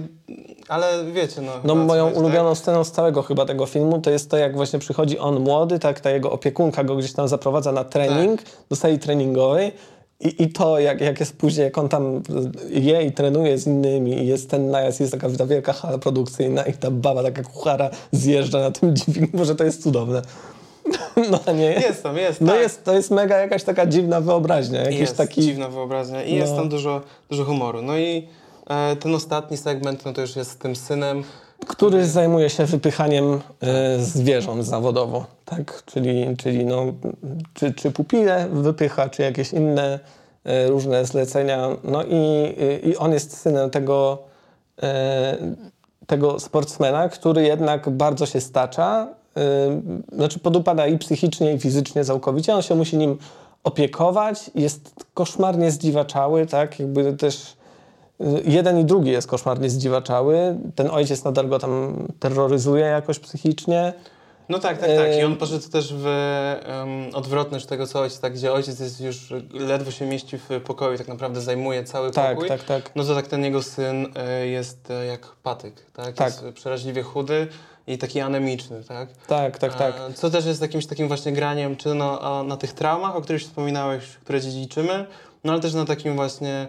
[0.68, 1.52] Ale wiecie, no.
[1.64, 4.80] No moją chodzi, ulubioną sceną z całego chyba tego filmu to jest to, jak właśnie
[4.80, 8.52] przychodzi on młody, tak, ta jego opiekunka go gdzieś tam zaprowadza na trening, Tak.
[8.70, 9.72] do sali treningowej
[10.20, 12.22] i, i to, jak, jak jest później, jak on tam
[12.70, 16.64] je i trenuje z innymi i jest ten najazd, jest taka ta wielka hala produkcyjna
[16.64, 20.22] i ta baba, taka kuchara zjeżdża na tym dźwigu, może to jest cudowne.
[21.48, 21.72] No nie?
[21.72, 22.42] Jest tam, jest.
[22.42, 22.62] No tak.
[22.62, 25.42] jest, to jest mega jakaś taka dziwna wyobraźnia, jakiś jest taki...
[25.42, 26.58] dziwna wyobraźnia i jest No.
[26.58, 27.82] tam dużo, dużo humoru.
[27.82, 28.28] No i
[28.70, 31.24] e, ten ostatni segment, no to już jest z tym synem.
[31.68, 35.84] który zajmuje się wypychaniem e, zwierząt zawodowo, tak?
[35.86, 36.86] Czyli, czyli no,
[37.54, 40.00] czy, czy pupile wypycha, czy jakieś inne
[40.44, 41.70] e, różne zlecenia.
[41.84, 44.18] No i, i on jest synem tego,
[44.84, 45.38] e,
[46.08, 49.08] tego sportsmena, który jednak bardzo się stacza,
[50.12, 52.56] znaczy podupada i psychicznie, i fizycznie całkowicie.
[52.56, 53.18] On się musi nim
[53.64, 56.80] opiekować, jest koszmarnie zdziwaczały, tak?
[56.80, 57.56] Jakby też
[58.46, 60.58] Jeden i drugi jest koszmarnie zdziwaczały.
[60.76, 63.94] Ten ojciec nadal go tam terroryzuje jakoś psychicznie.
[64.50, 65.18] No tak, tak, tak.
[65.20, 69.34] I on poszedł też w em, odwrotność tego, co ojciec, tak, gdzie ojciec jest już
[69.54, 72.50] ledwo się mieści w pokoju, tak naprawdę zajmuje cały Tak, pokój.
[72.50, 72.92] tak, tak.
[72.96, 76.16] No to tak ten jego syn e, jest e, jak patyk, tak?
[76.16, 76.28] Tak.
[76.28, 77.48] Jest przeraźliwie chudy
[77.88, 79.10] i taki anemiczny, tak?
[79.28, 79.96] Tak, tak, tak.
[80.16, 83.42] Co też jest jakimś takim właśnie graniem, czy no, a na tych traumach, o których
[83.42, 85.06] wspominałeś, które dziedziczymy,
[85.44, 86.68] no ale też na takim właśnie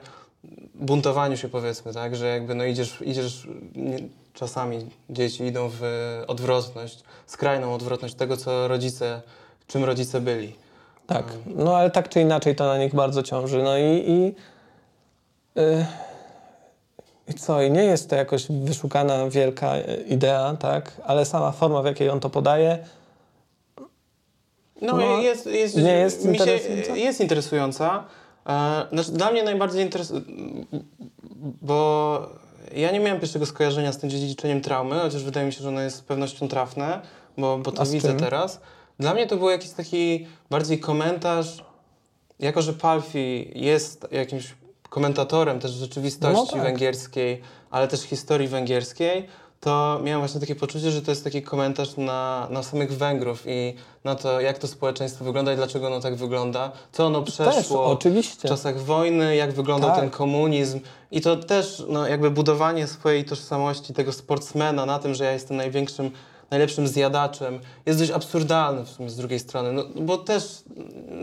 [0.74, 2.16] buntowaniu się powiedzmy, tak?
[2.16, 3.98] Że jakby no idziesz, idziesz nie,
[4.34, 5.82] czasami dzieci idą w
[6.26, 9.22] odwrotność, skrajną odwrotność tego, co rodzice,
[9.66, 10.54] czym rodzice byli.
[11.06, 11.24] Tak.
[11.46, 13.62] No ale tak czy inaczej to na nich bardzo ciąży.
[13.62, 14.04] No i.
[14.06, 14.34] i
[15.60, 15.86] y,
[17.28, 17.62] i co?
[17.62, 20.92] I nie jest to jakoś wyszukana wielka y, idea, tak?
[21.04, 22.78] Ale sama forma, w jakiej on to podaje,
[24.82, 26.96] No, No, jest, jest, nie jest mi się, interesująca?
[26.96, 28.04] jest interesująca.
[28.46, 30.30] E, znaczy, dla mnie najbardziej interesująca,
[31.62, 32.20] bo
[32.74, 35.80] ja nie miałem pierwszego skojarzenia z tym dziedziczeniem traumy, chociaż wydaje mi się, że ono
[35.80, 37.00] jest z pewnością trafne,
[37.38, 38.18] bo, bo to widzę czym?
[38.18, 38.60] teraz.
[38.98, 41.64] Dla mnie to był jakiś taki bardziej komentarz,
[42.38, 44.54] jako że Palfi jest jakimś
[44.96, 46.62] komentatorem też rzeczywistości No tak.
[46.62, 49.26] węgierskiej, ale też historii węgierskiej,
[49.60, 53.74] to miałem właśnie takie poczucie, że to jest taki komentarz na, na samych Węgrów i
[54.04, 57.88] na to, jak to społeczeństwo wygląda i dlaczego ono tak wygląda, co ono też przeszło
[57.88, 58.48] w oczywiście.
[58.48, 60.00] czasach wojny, jak wyglądał Tak.
[60.00, 60.80] ten komunizm.
[61.10, 65.56] I to też no, jakby budowanie swojej tożsamości, tego sportsmena na tym, że ja jestem
[65.56, 66.10] największym,
[66.50, 69.72] najlepszym zjadaczem, jest dość absurdalne w sumie z drugiej strony.
[69.72, 70.62] No, bo też,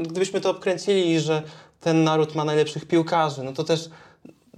[0.02, 1.44] gdybyśmy to obkręcili, że
[1.84, 3.89] ten naród ma najlepszych piłkarzy, no to też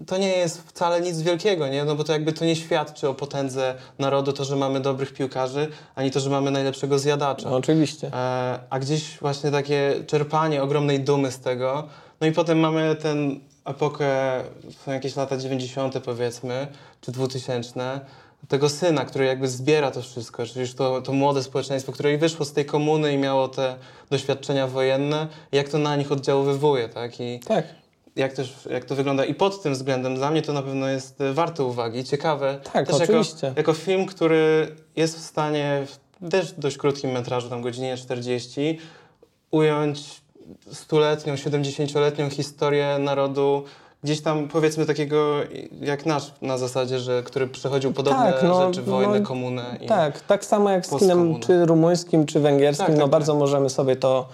[0.08, 1.86] to nie jest wcale nic wielkiego, nie?
[1.86, 5.68] No bo to jakby to nie świadczy o potędze narodu, to, że mamy dobrych piłkarzy,
[5.96, 7.50] ani to, że mamy najlepszego zjadacza.
[7.50, 8.08] No, oczywiście.
[8.14, 11.88] E, a gdzieś właśnie takie czerpanie ogromnej dumy z tego.
[12.22, 14.08] No i potem mamy ten epokę,
[14.86, 16.00] są jakieś lata 90.
[16.00, 16.68] powiedzmy,
[17.02, 18.00] czy 2000,
[18.48, 22.18] tego syna, który jakby zbiera to wszystko, czyli już to, to młode społeczeństwo, które i
[22.18, 23.76] wyszło z tej komuny i miało te
[24.10, 27.20] doświadczenia wojenne, jak to na nich oddziaływuje, tak?
[27.20, 27.66] I Tak.
[28.16, 29.26] jak, też, jak to wygląda.
[29.26, 32.60] I pod tym względem dla mnie to na pewno jest e, warte uwagi, ciekawe.
[32.74, 33.48] Tak, też oczywiście.
[33.48, 38.80] Jako, jako film, który jest w stanie w też dość krótkim metrażu, tam godzinie 40,
[39.52, 40.22] ująć
[40.72, 43.64] stuletnią, 70-letnią historię narodu,
[44.06, 45.36] gdzieś tam powiedzmy takiego
[45.82, 49.78] jak nasz, na zasadzie, że który przechodził podobne Tak, no, rzeczy, wojnę, no, komunę.
[49.88, 53.40] Tak, tak samo jak z kinem czy rumuńskim, czy węgierskim, Tak, tak, no bardzo tak.
[53.40, 54.28] możemy sobie to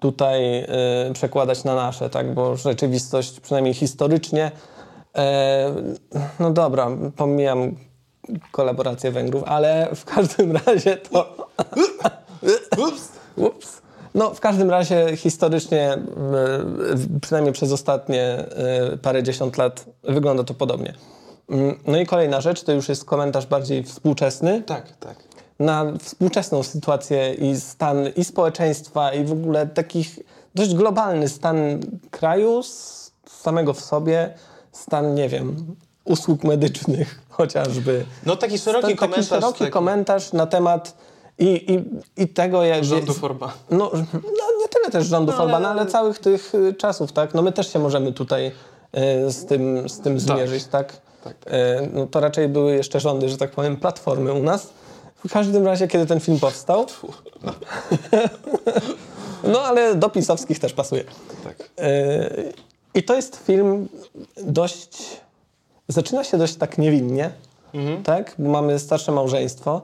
[0.00, 0.64] tutaj
[1.10, 4.50] y, przekładać na nasze, tak, bo rzeczywistość, przynajmniej historycznie,
[5.16, 5.74] e,
[6.40, 7.76] no dobra, pomijam
[8.52, 11.46] kolaborację Węgrów, ale w każdym razie to...
[12.78, 13.12] Ups!
[13.36, 13.85] Ups.
[14.16, 15.98] No, w każdym razie historycznie,
[17.20, 18.44] przynajmniej przez ostatnie
[18.94, 20.94] y, parę dziesiąt lat, wygląda to podobnie.
[21.50, 24.62] Mm, No i kolejna rzecz, to już jest komentarz bardziej współczesny.
[24.62, 25.16] Tak, tak.
[25.58, 30.18] na współczesną sytuację i stan i społeczeństwa i w ogóle takich
[30.54, 32.60] dość globalny stan kraju
[33.26, 34.34] samego w sobie,
[34.72, 38.04] stan, nie wiem, usług medycznych chociażby.
[38.26, 39.28] No taki szeroki taki komentarz.
[39.28, 40.96] szeroki komentarz na temat
[41.38, 41.84] i, i,
[42.22, 42.84] i tego, jak...
[42.84, 43.52] Rządów Orba.
[43.70, 47.34] No, no nie tyle też rządów No, ale- Orbana, ale całych tych y, czasów, tak?
[47.34, 48.52] No my też się możemy tutaj y,
[49.32, 50.92] z tym, z tym zmierzyć, tak?
[51.24, 51.52] Tak, tak.
[51.54, 54.68] Y, No to raczej były jeszcze rządy, że tak powiem, platformy u nas.
[55.26, 56.86] W każdym razie, kiedy ten film powstał,
[59.52, 61.04] no ale do pisowskich też pasuje.
[61.44, 61.70] Tak.
[62.94, 63.88] I to jest film
[64.42, 65.20] dość.
[65.88, 67.30] Zaczyna się dość tak niewinnie,
[67.74, 68.02] Mhm.
[68.02, 68.34] tak?
[68.38, 69.82] Bo mamy starsze małżeństwo,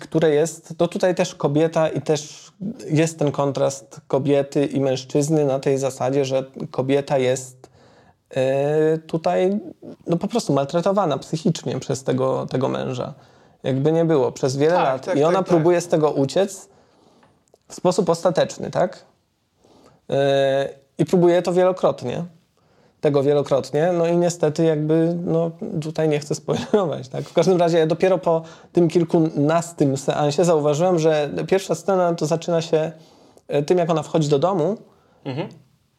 [0.00, 0.74] które jest.
[0.76, 2.52] To tutaj też kobieta i też
[2.86, 7.70] jest ten kontrast kobiety i mężczyzny na tej zasadzie, że kobieta jest
[8.94, 9.60] y, tutaj
[10.06, 13.14] no po prostu maltretowana psychicznie przez tego, tego męża.
[13.62, 15.06] Jakby nie było, przez wiele Tak, lat.
[15.06, 15.54] tak, I ona tak, tak.
[15.54, 16.68] próbuje z tego uciec
[17.68, 19.04] w sposób ostateczny, tak?
[20.08, 20.16] Yy,
[20.98, 22.24] I próbuje to wielokrotnie.
[23.00, 23.92] Tego wielokrotnie.
[23.98, 25.50] No i niestety jakby no,
[25.82, 27.08] tutaj nie chcę spoilerować.
[27.08, 27.24] Tak?
[27.24, 32.92] W każdym razie dopiero po tym kilkunastym seansie zauważyłem, że pierwsza scena to zaczyna się
[33.48, 34.76] e, tym, jak ona wchodzi do domu
[35.24, 35.48] Mhm.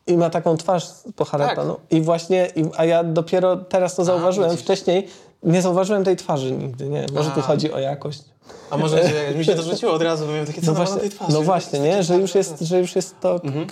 [0.08, 0.86] I ma taką twarz
[1.16, 1.76] poharatowaną.
[1.92, 4.50] I właśnie, i, a ja dopiero teraz to zauważyłem.
[4.52, 4.64] widzisz.
[4.66, 5.08] Wcześniej
[5.44, 6.90] nie zauważyłem tej twarzy nigdy.
[6.90, 7.06] Nie?
[7.14, 7.44] Może tu A.
[7.44, 8.24] chodzi o jakość.
[8.70, 10.98] A może się, mi się to rzuciło od razu, bo miałem takie co No właśnie,
[10.98, 11.34] tej twarzy.
[11.34, 12.04] no właśnie, nie?
[12.04, 13.68] Że już jest, że już jest to Mhm.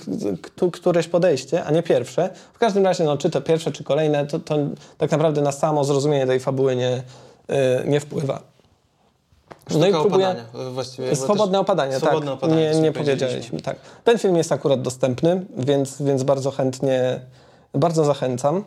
[0.71, 2.29] któreś podejście, a nie pierwsze.
[2.53, 4.55] W każdym razie, no, czy to pierwsze, czy kolejne, to, to
[4.97, 6.97] tak naprawdę na samo zrozumienie tej fabuły nie,
[7.49, 7.53] y,
[7.89, 8.41] nie wpływa.
[9.69, 10.35] Sztuka opadania,
[10.67, 11.09] e, właściwie.
[11.09, 12.35] bo Swobodne też- opadanie, swobodne tak.
[12.35, 13.61] opadanie, nie, nie powiedzieliśmy.
[13.61, 13.75] tak.
[14.03, 17.19] Ten film jest akurat dostępny, więc, więc bardzo chętnie,
[17.73, 18.63] bardzo zachęcam.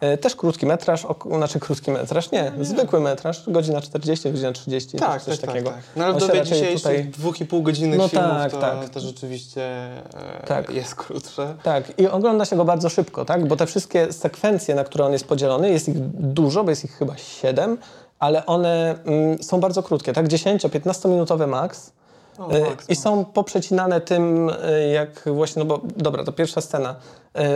[0.00, 4.96] E, Też krótki metraż, ok- znaczy krótki metraż, nie, zwykły metraż, godzina 40, godzina 30,
[4.98, 5.70] Tak, coś tak, takiego.
[5.70, 5.84] tak, tak.
[5.96, 8.88] No ale w dobie dzisiejszych dwóch i pół godzinnych No filmów tak, to, tak.
[8.88, 10.70] to rzeczywiście e, Tak.
[10.70, 11.54] jest krótsze.
[11.62, 13.48] Tak, i ogląda się go bardzo szybko, tak?
[13.48, 16.92] Bo te wszystkie sekwencje, na które on jest podzielony, jest ich dużo, bo jest ich
[16.92, 17.78] chyba siedem,
[18.24, 20.28] ale one mm, są bardzo krótkie, tak?
[20.28, 21.92] 10-15 minutowe max.
[22.38, 26.94] O, Max, I są poprzecinane tym, y, jak właśnie, no bo dobra, to pierwsza scena.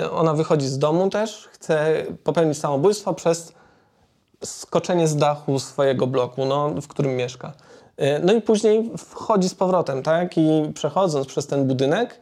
[0.02, 3.52] Y, Ona wychodzi z domu też, chce popełnić samobójstwo przez
[4.44, 7.52] skoczenie z dachu swojego bloku, no, w którym mieszka.
[8.22, 10.38] No i później wchodzi z powrotem, tak?
[10.38, 12.20] I przechodząc przez ten budynek,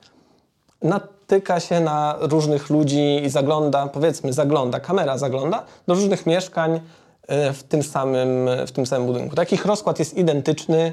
[0.83, 6.81] natyka się na różnych ludzi i zagląda, powiedzmy, zagląda, kamera zagląda do różnych mieszkań
[7.29, 9.37] w tym samym, w tym samym budynku.
[9.37, 10.93] Takich rozkład jest identyczny,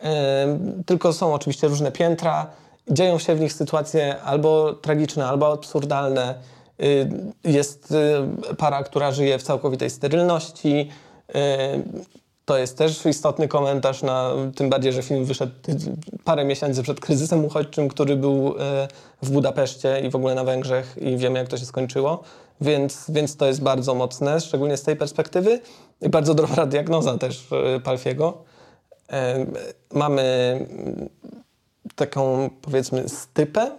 [0.00, 2.46] e, tylko są oczywiście różne piętra.
[2.90, 6.34] Dzieją się w nich sytuacje albo tragiczne, albo absurdalne.
[6.82, 7.08] Y,
[7.44, 7.94] Jest
[8.58, 10.90] para, która żyje w całkowitej sterylności.
[12.44, 15.52] To jest też istotny komentarz, na, tym bardziej, że film wyszedł
[16.24, 18.88] parę miesięcy przed kryzysem uchodźczym, który był e,
[19.22, 22.22] w Budapeszcie i w ogóle na Węgrzech i wiemy, jak to się skończyło.
[22.60, 25.60] Więc, więc to jest bardzo mocne, szczególnie z tej perspektywy.
[26.02, 28.38] I bardzo dobra diagnoza też e, Palfiego.
[29.92, 30.24] Mamy
[31.94, 33.70] taką, powiedzmy, stypę,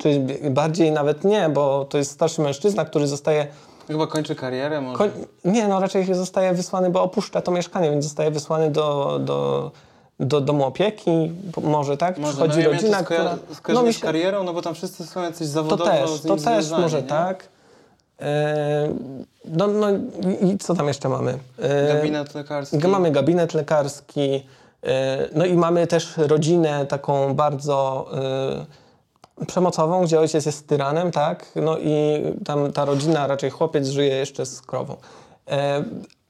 [0.00, 3.46] czy bardziej nawet nie, bo to jest starszy mężczyzna, który zostaje
[3.86, 4.98] Chyba kończy karierę może.
[4.98, 5.10] Koń...
[5.44, 9.70] Nie, no raczej zostaje wysłany, bo opuszcza to mieszkanie, więc zostaje wysłany do, do,
[10.20, 12.18] do domu opieki, może tak?
[12.18, 13.38] Może, Przychodzi no, ja rodzina, to skoja- która...
[13.54, 16.36] skojarzenie mi z karierą, no bo tam wszyscy są jacyś To zawodowo też, z to
[16.36, 17.08] też może nie?
[17.08, 17.48] tak.
[18.20, 18.94] E,
[19.44, 19.86] no, no
[20.40, 21.38] i, co tam jeszcze mamy?
[21.58, 22.88] E, Gabinet lekarski.
[22.88, 24.46] Mamy gabinet lekarski,
[24.82, 28.10] e, no i mamy też rodzinę taką bardzo
[29.46, 31.46] przemocową, gdzie ojciec jest tyranem, tak?
[31.56, 34.96] No i tam ta rodzina, raczej chłopiec żyje jeszcze z krową.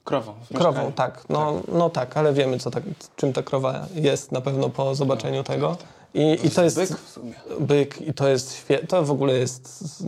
[0.05, 0.35] Krową.
[0.55, 1.25] Krową, tak.
[1.29, 1.75] No tak.
[1.75, 2.83] no tak, ale wiemy, co tak,
[3.17, 5.77] czym ta krowa jest na pewno po zobaczeniu tego.
[6.17, 7.33] I, I to jest Byk w sumie.
[7.61, 8.89] byk i to jest świetne.
[8.89, 10.05] To w ogóle jest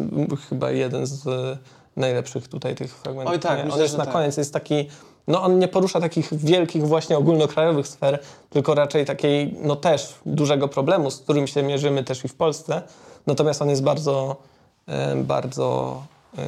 [0.48, 1.58] chyba jeden z e,
[1.96, 3.34] najlepszych tutaj tych fragmentów.
[3.34, 3.62] Oj, tak, Nie?
[3.62, 4.12] on myślę, jest na tak.
[4.12, 4.88] koniec, jest taki,
[5.26, 8.18] no on nie porusza takich wielkich właśnie ogólnokrajowych sfer,
[8.50, 12.82] tylko raczej takiej, no też dużego problemu, z którym się mierzymy też i w Polsce.
[13.26, 14.36] Natomiast on jest bardzo,
[14.86, 16.02] e, bardzo,
[16.38, 16.42] e,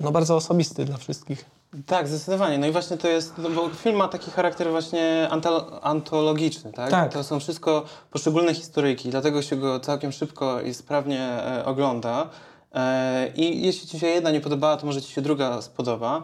[0.00, 1.55] no bardzo osobisty dla wszystkich.
[1.86, 2.58] Tak, zdecydowanie.
[2.58, 5.28] No i właśnie to jest, no bo film ma taki charakter właśnie
[5.82, 6.90] antologiczny, tak?
[6.90, 7.12] Tak.
[7.12, 12.28] To są wszystko poszczególne historyjki, dlatego się go całkiem szybko i sprawnie e, ogląda.
[12.74, 16.22] E, I jeśli Ci się jedna nie podobała, to może Ci się druga spodoba.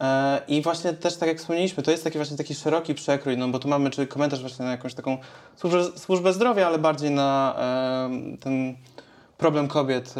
[0.00, 3.48] E, I właśnie też tak jak wspomnieliśmy, to jest taki właśnie taki szeroki przekrój, no
[3.48, 5.18] bo tu mamy czy komentarz właśnie na jakąś taką
[5.56, 8.74] służbę, służbę zdrowia, ale bardziej na e, ten
[9.38, 10.12] problem kobiet e,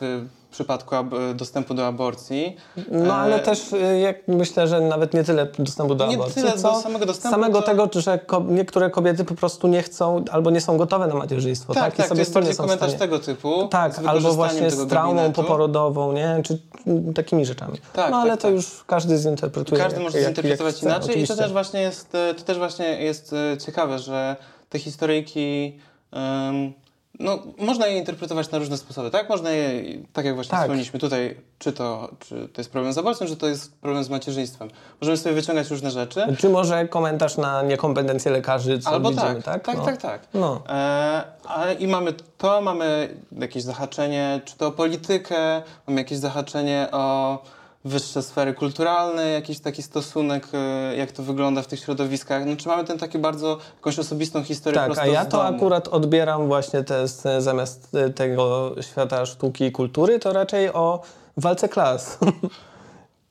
[0.00, 0.94] w przypadku
[1.34, 2.56] dostępu do aborcji.
[2.90, 6.42] No ale E, też y, jak myślę, że nawet nie tyle dostępu do Nie aborcji,
[6.42, 9.82] tyle do co samego dostępu, samego to- tego, że ko- niektóre kobiety po prostu nie
[9.82, 11.74] chcą albo nie są gotowe na macierzyństwo.
[11.74, 12.98] Tak, Tak, tak, I to sobie jest nie są komentarz stanie.
[12.98, 13.68] tego typu.
[13.68, 15.42] Tak, albo właśnie z traumą gabinetu.
[15.42, 16.40] poporodową, nie?
[16.44, 17.78] Czy mm, takimi rzeczami.
[17.92, 18.54] Tak, no ale tak, to tak.
[18.54, 19.80] już każdy zinterpretuje.
[19.80, 21.36] Każdy jak- może jak- zinterpretować jak inaczej i to oczywiście.
[21.36, 24.36] też właśnie jest, e, to też właśnie jest e, ciekawe, że
[24.68, 25.78] te historyjki
[26.12, 26.72] em,
[27.20, 29.28] no, można je interpretować na różne sposoby, tak?
[29.28, 30.60] Można je, tak jak właśnie Tak.
[30.60, 34.08] wspomnieliśmy tutaj, czy to, czy to jest problem z aborcją, czy to jest problem z
[34.08, 34.68] macierzyństwem.
[35.00, 36.36] Możemy sobie wyciągać różne rzeczy.
[36.38, 39.64] Czy może komentarz na niekompetencje lekarzy, co Albo widzimy, tak, tak?
[39.64, 39.84] tak, no.
[39.84, 40.20] tak, tak.
[40.34, 40.62] No.
[40.68, 46.88] E, ale i mamy to, mamy jakieś zahaczenie, czy to o politykę, mamy jakieś zahaczenie
[46.92, 47.38] o
[47.86, 52.46] wyższe sfery kulturalne, jakiś taki stosunek, e, jak to wygląda w tych środowiskach.
[52.46, 55.56] No, czy mamy ten taki bardzo, jakąś osobistą historię Tak, a ja to domu.
[55.56, 57.04] akurat odbieram właśnie te,
[57.38, 61.00] zamiast y, tego świata sztuki i kultury, to raczej o
[61.36, 62.18] walce klas.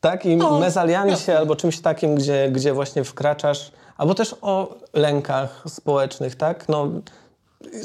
[0.01, 1.37] tak, i No, mezaliansie jasne.
[1.37, 6.69] albo czymś takim, gdzie, gdzie właśnie wkraczasz, albo też o lękach społecznych, tak?
[6.69, 6.87] No,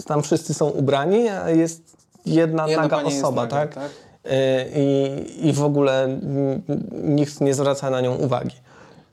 [0.06, 3.74] tam wszyscy są ubrani, a jest jedna, Jedna naga osoba, naga, tak?
[3.74, 3.90] tak?
[4.26, 4.30] Y,
[4.76, 6.18] I, I w ogóle
[7.02, 8.56] nikt nie zwraca na nią uwagi.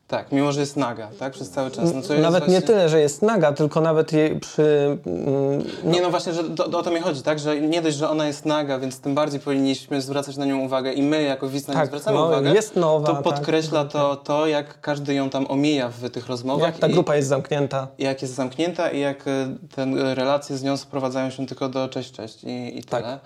[0.07, 1.33] Tak, mimo że jest naga, tak?
[1.33, 1.93] Przez cały czas.
[1.93, 2.53] No, Nawet właśnie...
[2.55, 4.97] nie tyle, że jest naga, tylko nawet jej przy...
[5.05, 7.39] mm, Nie, no właśnie, że do, o to mi chodzi, tak?
[7.39, 10.93] Że nie dość, że ona jest naga, więc tym bardziej powinniśmy zwracać na nią uwagę
[10.93, 12.53] i my jako widz na nią Tak, zwracamy no, uwagę.
[12.53, 13.23] jest nowa, To tak.
[13.23, 16.67] podkreśla to, to, jak każdy ją tam omija w tych rozmowach.
[16.67, 17.87] Jak ta grupa jest zamknięta.
[17.99, 21.87] jak jest zamknięta i jak e, te e, relacje z nią sprowadzają się tylko do
[21.89, 23.01] cześć, cześć i, i Tak.
[23.03, 23.13] tyle.
[23.13, 23.19] E,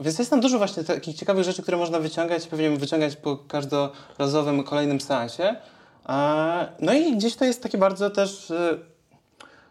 [0.00, 4.64] więc jest tam dużo właśnie takich ciekawych rzeczy, które można wyciągać, pewnie wyciągać po każdorazowym
[4.64, 5.56] kolejnym seansie.
[6.08, 8.78] E, no i gdzieś to jest takie bardzo też, e,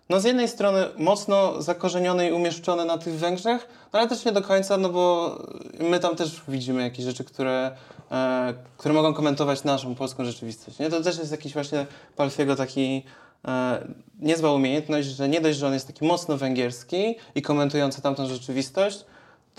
[0.10, 4.32] no z jednej strony mocno zakorzenione i umieszczone na tych Węgrzech, no ale też nie
[4.32, 5.38] do końca, no bo
[5.80, 7.72] my tam też widzimy jakieś rzeczy, które,
[8.12, 10.80] e, które mogą komentować naszą polską rzeczywistość.
[10.80, 10.90] Nie?
[10.90, 13.04] To też jest jakiś właśnie Palfiego taki
[13.48, 13.88] e,
[14.20, 19.06] niezła umiejętność, że nie dość, że on jest taki mocno węgierski i komentujący tamtą rzeczywistość,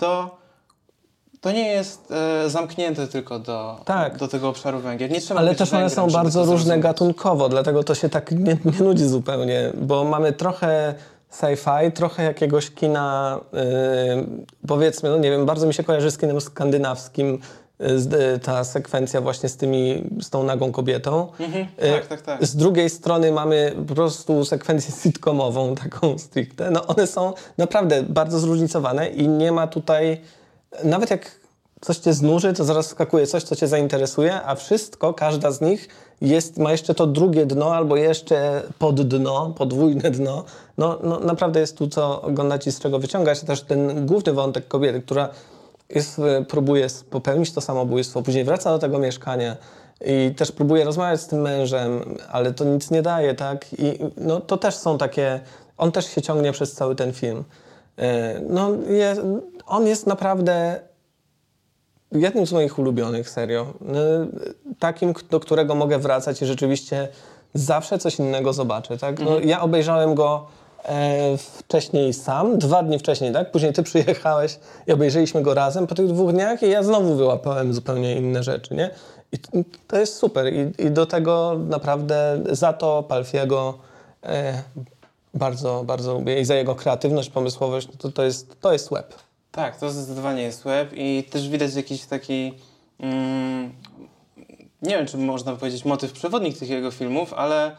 [0.03, 0.43] to
[1.41, 4.17] to nie jest e, zamknięte tylko do, Tak.
[4.17, 5.11] do tego obszaru Węgier.
[5.11, 8.79] Nie trzeba Ale też one są bardzo różne gatunkowo, dlatego to się tak nie, nie
[8.79, 10.93] nudzi zupełnie, bo mamy trochę
[11.31, 13.59] sci-fi, trochę jakiegoś kina, yy,
[14.67, 17.39] powiedzmy, no nie wiem, bardzo mi się kojarzy z kinem skandynawskim,
[18.41, 21.27] ta sekwencja właśnie z tymi, z tą nagą kobietą.
[21.39, 22.45] Mhm, Yy, tak, tak, tak.
[22.45, 26.71] Z drugiej strony mamy po prostu sekwencję sitcomową, taką stricte.
[26.71, 30.21] No one są naprawdę bardzo zróżnicowane i nie ma tutaj,
[30.83, 31.31] nawet jak
[31.81, 35.87] coś cię znuży, to zaraz skakuje coś, co cię zainteresuje, a wszystko, każda z nich
[36.21, 40.43] jest, ma jeszcze to drugie dno albo jeszcze poddno, podwójne dno.
[40.77, 43.41] No, no naprawdę jest tu co oglądać i z czego wyciągać.
[43.41, 45.29] Też ten główny wątek kobiety, która
[45.89, 49.57] jest, e, próbuje popełnić to samobójstwo, później wraca do tego mieszkania
[50.05, 53.65] i też próbuje rozmawiać z tym mężem, ale to nic nie daje, tak?
[53.73, 55.39] I no, to też są takie...
[55.77, 57.43] On też się ciągnie przez cały ten film.
[57.97, 59.15] E, No, je,
[59.65, 60.79] on jest naprawdę
[62.11, 63.73] jednym z moich ulubionych, serio.
[64.69, 67.07] Y, Takim, do którego mogę wracać i rzeczywiście
[67.53, 69.19] zawsze coś innego zobaczę, tak?
[69.19, 70.47] No, ja obejrzałem go
[70.85, 73.51] e, wcześniej sam, dwa dni wcześniej, tak?
[73.51, 77.73] Później ty przyjechałeś i obejrzeliśmy go razem po tych dwóch dniach i ja znowu wyłapałem
[77.73, 78.89] zupełnie inne rzeczy, nie?
[79.31, 79.37] I
[79.87, 83.77] to jest super i, i do tego naprawdę za to Palfiego
[84.23, 84.63] e,
[85.33, 89.15] bardzo, bardzo lubię i za jego kreatywność, pomysłowość, no to, to, jest, to jest web.
[89.51, 92.53] Tak, to zdecydowanie jest web i też widać jakiś taki,
[92.99, 93.71] mm,
[94.81, 97.75] nie wiem czy można powiedzieć motyw przewodnik tych jego filmów, ale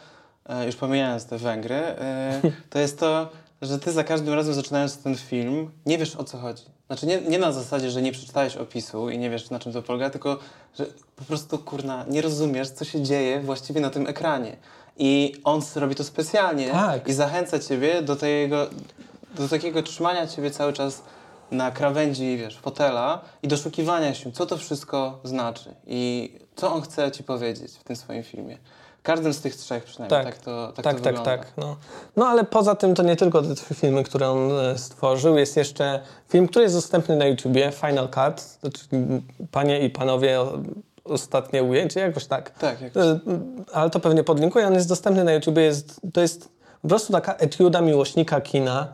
[0.66, 3.28] już pomijając te Węgry, e, to jest to,
[3.62, 6.64] że ty za każdym razem zaczynając ten film nie wiesz o co chodzi.
[6.86, 9.82] Znaczy nie, nie na zasadzie, że nie przeczytałeś opisu i nie wiesz na czym to
[9.82, 10.38] polega, tylko
[10.78, 14.56] że po prostu kurna nie rozumiesz co się dzieje właściwie na tym ekranie.
[14.96, 17.08] I on robi to specjalnie Tak.
[17.08, 18.66] i zachęca ciebie do tego,
[19.34, 21.02] do takiego trzymania ciebie cały czas
[21.50, 27.10] na krawędzi, wiesz, fotela i doszukiwania się, co to wszystko znaczy i co on chce
[27.10, 28.58] ci powiedzieć w tym swoim filmie.
[29.04, 31.52] Każdym z tych trzech przynajmniej tak, Tak, to, tak, tak, to tak, tak.
[31.56, 31.76] No.
[32.16, 35.38] no ale poza tym to nie tylko te trzy filmy, które on e, stworzył.
[35.38, 38.40] Jest jeszcze film, który jest dostępny na YouTubie, Final Cut.
[38.40, 38.80] Znaczy,
[39.50, 40.38] panie i panowie,
[41.04, 42.50] ostatnie ujęcie, jakoś tak.
[42.50, 42.96] Tak, jak...
[42.96, 43.20] E,
[43.72, 44.66] Ale to pewnie podlinkuję.
[44.66, 45.62] On jest dostępny na YouTubie.
[45.62, 46.48] Jest, to jest
[46.82, 48.88] po prostu taka etiuda miłośnika kina.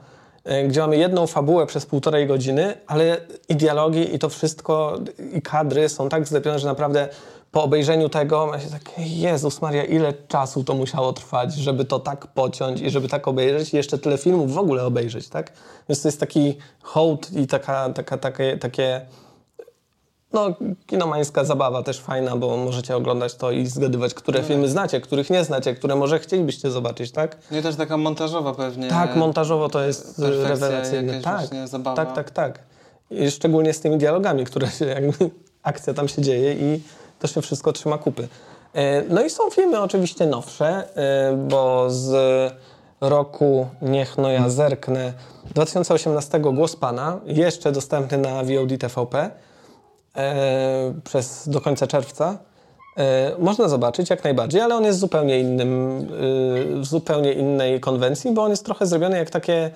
[0.51, 3.17] E, gdzie mamy jedną fabułę przez półtorej godziny, ale
[3.49, 4.99] i dialogi, i to wszystko,
[5.33, 7.09] i kadry są tak zlepione, że naprawdę
[7.51, 11.99] po obejrzeniu tego ma się takie, Jezus Maria, ile czasu to musiało trwać, żeby to
[11.99, 15.53] tak pociąć i żeby tak obejrzeć i jeszcze tyle filmów w ogóle obejrzeć, tak?
[15.89, 19.01] Więc to jest taki hołd i taka, taka, takie, takie
[20.33, 20.55] no,
[20.87, 25.45] kinomańska zabawa też fajna, bo możecie oglądać to i zgadywać, które filmy znacie, których nie
[25.45, 27.37] znacie, które może chcielibyście zobaczyć, tak?
[27.51, 28.89] No i też taka montażowa pewnie.
[28.89, 31.21] Tak, montażowo to jest rewelacyjne.
[31.21, 31.97] Tak, zabawa.
[31.97, 32.59] tak, tak, tak.
[33.11, 35.31] I szczególnie z tymi dialogami, które się jakby,
[35.63, 36.83] akcja tam się dzieje i
[37.19, 38.29] to się wszystko trzyma kupy.
[38.75, 42.13] E, No i są filmy oczywiście nowsze, e, bo z
[43.01, 45.13] roku Niech no ja zerknę
[45.45, 49.31] 2018 Głos Pana, jeszcze dostępny na VOD TVP
[50.17, 52.39] e, przez do końca czerwca.
[52.97, 58.33] E, można zobaczyć jak najbardziej, ale on jest zupełnie innym, y, w zupełnie innej konwencji,
[58.33, 59.71] bo on jest trochę zrobiony jak takie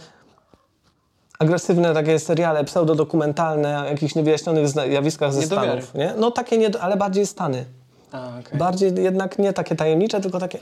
[1.38, 5.46] agresywne takie seriale pseudodokumentalne o jakichś niewyjaśnionych zjawiskach ze do.
[5.46, 6.14] Stanów, nie?
[6.18, 7.64] No takie, nie, ale bardziej Stany.
[8.12, 8.58] A, okej.
[8.58, 10.58] Bardziej jednak nie takie tajemnicze, tylko takie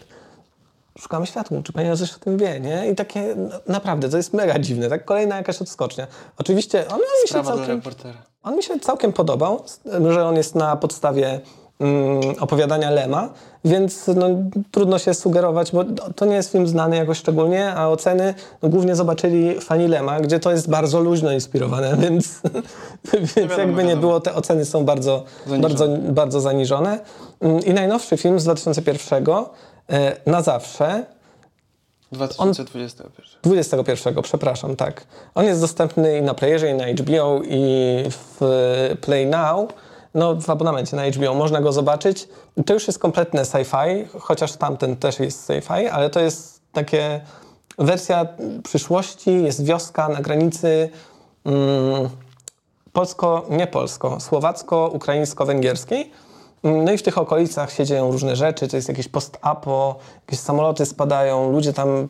[0.98, 2.90] szukamy światła, czy pani coś o tym wie, nie?
[2.90, 5.04] I takie no, naprawdę, to jest mega dziwne, tak?
[5.04, 6.06] Kolejna jakaś odskocznia.
[6.38, 7.66] Oczywiście on mi się całkiem...
[7.66, 8.31] reportera.
[8.42, 9.62] On mi się całkiem podobał,
[10.10, 11.40] że on jest na podstawie
[11.80, 13.28] mm, opowiadania Lema,
[13.64, 14.26] więc no,
[14.70, 15.84] trudno się sugerować, bo
[16.16, 20.40] to nie jest film znany jakoś szczególnie, a oceny no, głównie zobaczyli fani Lema, gdzie
[20.40, 22.40] to jest bardzo luźno inspirowane, więc,
[23.12, 25.68] więc wiadomo, jakby nie było, te oceny są bardzo Zaniżone.
[25.68, 26.98] bardzo, bardzo zaniżone.
[27.40, 29.24] Mm, I najnowszy film z 2001,
[29.90, 31.04] e, Na zawsze,
[32.12, 33.12] 2021.
[33.42, 35.06] 21, przepraszam, tak.
[35.34, 37.64] On jest dostępny i na Playerze, i na HBO, i
[38.10, 38.40] w
[39.00, 39.72] Play Now.
[40.14, 42.28] No, w abonamencie na HBO można go zobaczyć.
[42.66, 47.20] To już jest kompletne sci-fi, chociaż tamten też jest sci-fi, ale to jest takie
[47.78, 48.26] wersja
[48.64, 50.90] przyszłości, jest wioska na granicy
[51.44, 52.08] mm,
[52.92, 56.10] polsko, nie polsko, słowacko-ukraińsko-węgierskiej.
[56.64, 59.96] No i w tych okolicach się dzieją różne rzeczy, to jest jakieś post-apo,
[60.26, 62.08] jakieś samoloty spadają, ludzie tam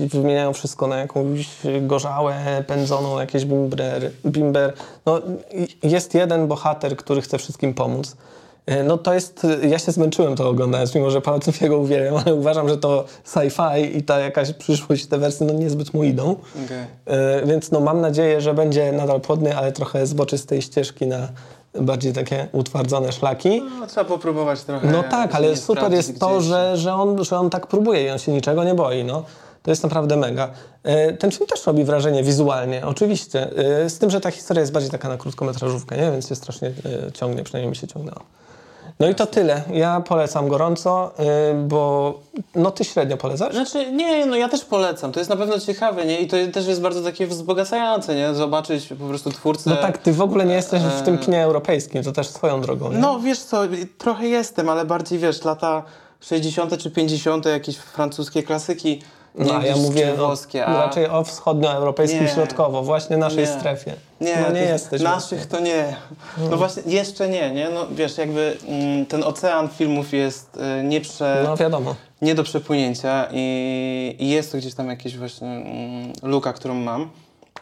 [0.00, 1.48] wymieniają wszystko na jakąś
[1.82, 4.10] gorzałę, pędzoną, jakieś bimber.
[4.26, 4.72] bimber.
[5.06, 5.20] No,
[5.82, 8.16] jest jeden bohater, który chce wszystkim pomóc.
[8.66, 12.68] E, No to jest, ja się zmęczyłem to oglądając, mimo że Palacyfiego uwielbiam, ale uważam,
[12.68, 16.36] że to sci-fi i ta jakaś przyszłość, te wersje no niezbyt mu idą.
[16.64, 16.84] Okej.
[17.06, 21.06] E, Więc no, mam nadzieję, że będzie nadal płodny, ale trochę zboczy z tej ścieżki
[21.06, 21.28] na
[21.80, 23.62] bardziej takie utwardzone szlaki.
[23.80, 24.90] No, trzeba popróbować trochę.
[24.90, 26.44] No tak, ale super jest to, gdzieś.
[26.48, 29.04] że, że, on, że on tak próbuje i on się niczego nie boi.
[29.04, 29.22] No.
[29.62, 30.50] To jest naprawdę mega.
[30.82, 33.50] E, Ten film też robi wrażenie wizualnie, oczywiście.
[33.84, 36.10] E, Z tym, że ta historia jest bardziej taka na krótkometrażówkę, nie?
[36.12, 36.68] więc się strasznie
[37.08, 38.20] e, ciągnie, przynajmniej mi się ciągnęło.
[39.00, 39.62] No i to tyle.
[39.72, 42.14] Ja polecam gorąco, e, bo
[42.54, 43.54] no ty średnio polecasz?
[43.54, 45.12] Znaczy, nie, no ja też polecam.
[45.12, 46.20] To jest na pewno ciekawe, nie?
[46.20, 48.34] I to też jest bardzo takie wzbogacające, nie?
[48.34, 49.70] Zobaczyć po prostu twórcę.
[49.70, 52.92] No tak, ty w ogóle nie jesteś w tym kinie europejskim, to też swoją drogą.
[52.92, 52.98] Nie?
[52.98, 53.62] No wiesz co,
[53.98, 55.82] trochę jestem, ale bardziej wiesz, lata
[56.20, 56.78] 60.
[56.78, 57.46] czy 50.
[57.46, 59.02] jakieś francuskie klasyki.
[59.34, 62.28] Nie No, ja mówię czy włoskie, a raczej o wschodnioeuropejskim Nie.
[62.28, 63.46] środkowo, właśnie naszej Nie.
[63.46, 63.92] strefie.
[64.20, 65.02] Nie, no nie jesteś.
[65.02, 65.96] Naszych to nie.
[66.50, 67.70] No właśnie, jeszcze nie, nie?
[67.70, 71.42] No wiesz, jakby mm, ten ocean filmów jest y, nieprze...
[71.44, 71.94] No wiadomo.
[72.22, 77.10] nie do przepłynięcia i, i jest to gdzieś tam jakaś właśnie mm, luka, którą mam.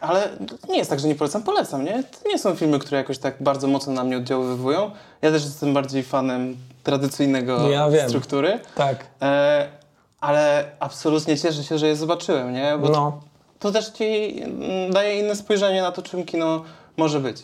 [0.01, 0.29] Ale
[0.69, 2.03] nie jest tak, że nie polecam, polecam, nie?
[2.03, 4.91] To nie są filmy, które jakoś tak bardzo mocno na mnie oddziaływują.
[5.23, 8.61] Ja też jestem bardziej fanem tradycyjnego Ja struktury.
[8.75, 9.07] Tak.
[9.23, 9.82] E,
[10.23, 12.79] ale absolutnie cieszę się, że je zobaczyłem, nie?
[12.81, 13.21] Bo to, No.
[13.59, 14.05] to też ci
[14.43, 16.63] mm, daje inne spojrzenie na to, czym kino
[16.97, 17.43] może być.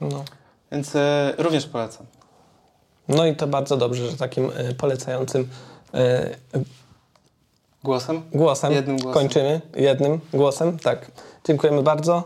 [0.00, 0.24] No.
[0.72, 2.06] Więc e, również polecam.
[3.08, 5.48] no i to bardzo dobrze, że takim e, polecającym
[5.94, 6.30] e,
[7.84, 8.22] Głosem?
[8.32, 9.22] głosem, Jednym głosem.
[9.22, 9.60] kończymy.
[9.76, 11.10] Jednym głosem, tak.
[11.46, 12.24] Dziękujemy bardzo.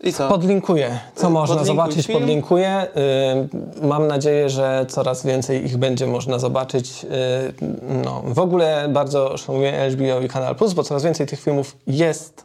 [0.00, 0.28] I co?
[0.28, 0.98] Podlinkuję.
[1.14, 2.18] Co można podlinkuj zobaczyć, film.
[2.18, 2.86] podlinkuję.
[3.82, 7.04] Y, Mam nadzieję, że coraz więcej ich będzie można zobaczyć.
[7.04, 7.08] Y,
[8.04, 12.44] No, w ogóle bardzo szanuję HBO i Kanal Plus, bo coraz więcej tych filmów jest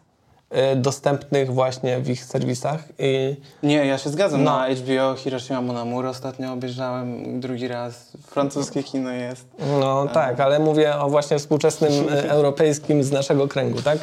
[0.74, 2.84] y, dostępnych właśnie w ich serwisach.
[3.00, 4.44] I Nie, ja się zgadzam.
[4.44, 4.52] No.
[4.52, 8.12] Na HBO Hiroshima Mon Amour ostatnio obejrzałem drugi raz.
[8.28, 9.46] Francuskie kino jest.
[9.80, 11.92] No tak, ale mówię o właśnie współczesnym
[12.30, 13.98] europejskim z naszego kręgu, tak?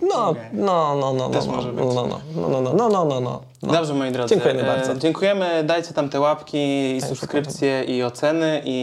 [0.00, 1.30] No, no, no, no.
[1.30, 1.84] Też no, może być.
[1.84, 3.72] No, no, no, no, no, no, no, no.
[3.72, 4.34] Dobrze, moi drodzy.
[4.34, 4.94] Dziękujemy bardzo.
[4.94, 8.80] dziękujemy, dajcie tam te łapki i subskrypcje i oceny i,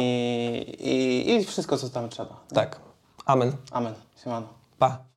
[0.79, 2.35] i, i wszystko, co tam trzeba.
[2.53, 2.79] Tak.
[3.25, 3.51] Amen.
[3.71, 3.93] Amen.
[4.23, 4.47] Siemano.
[4.79, 5.14] Pa.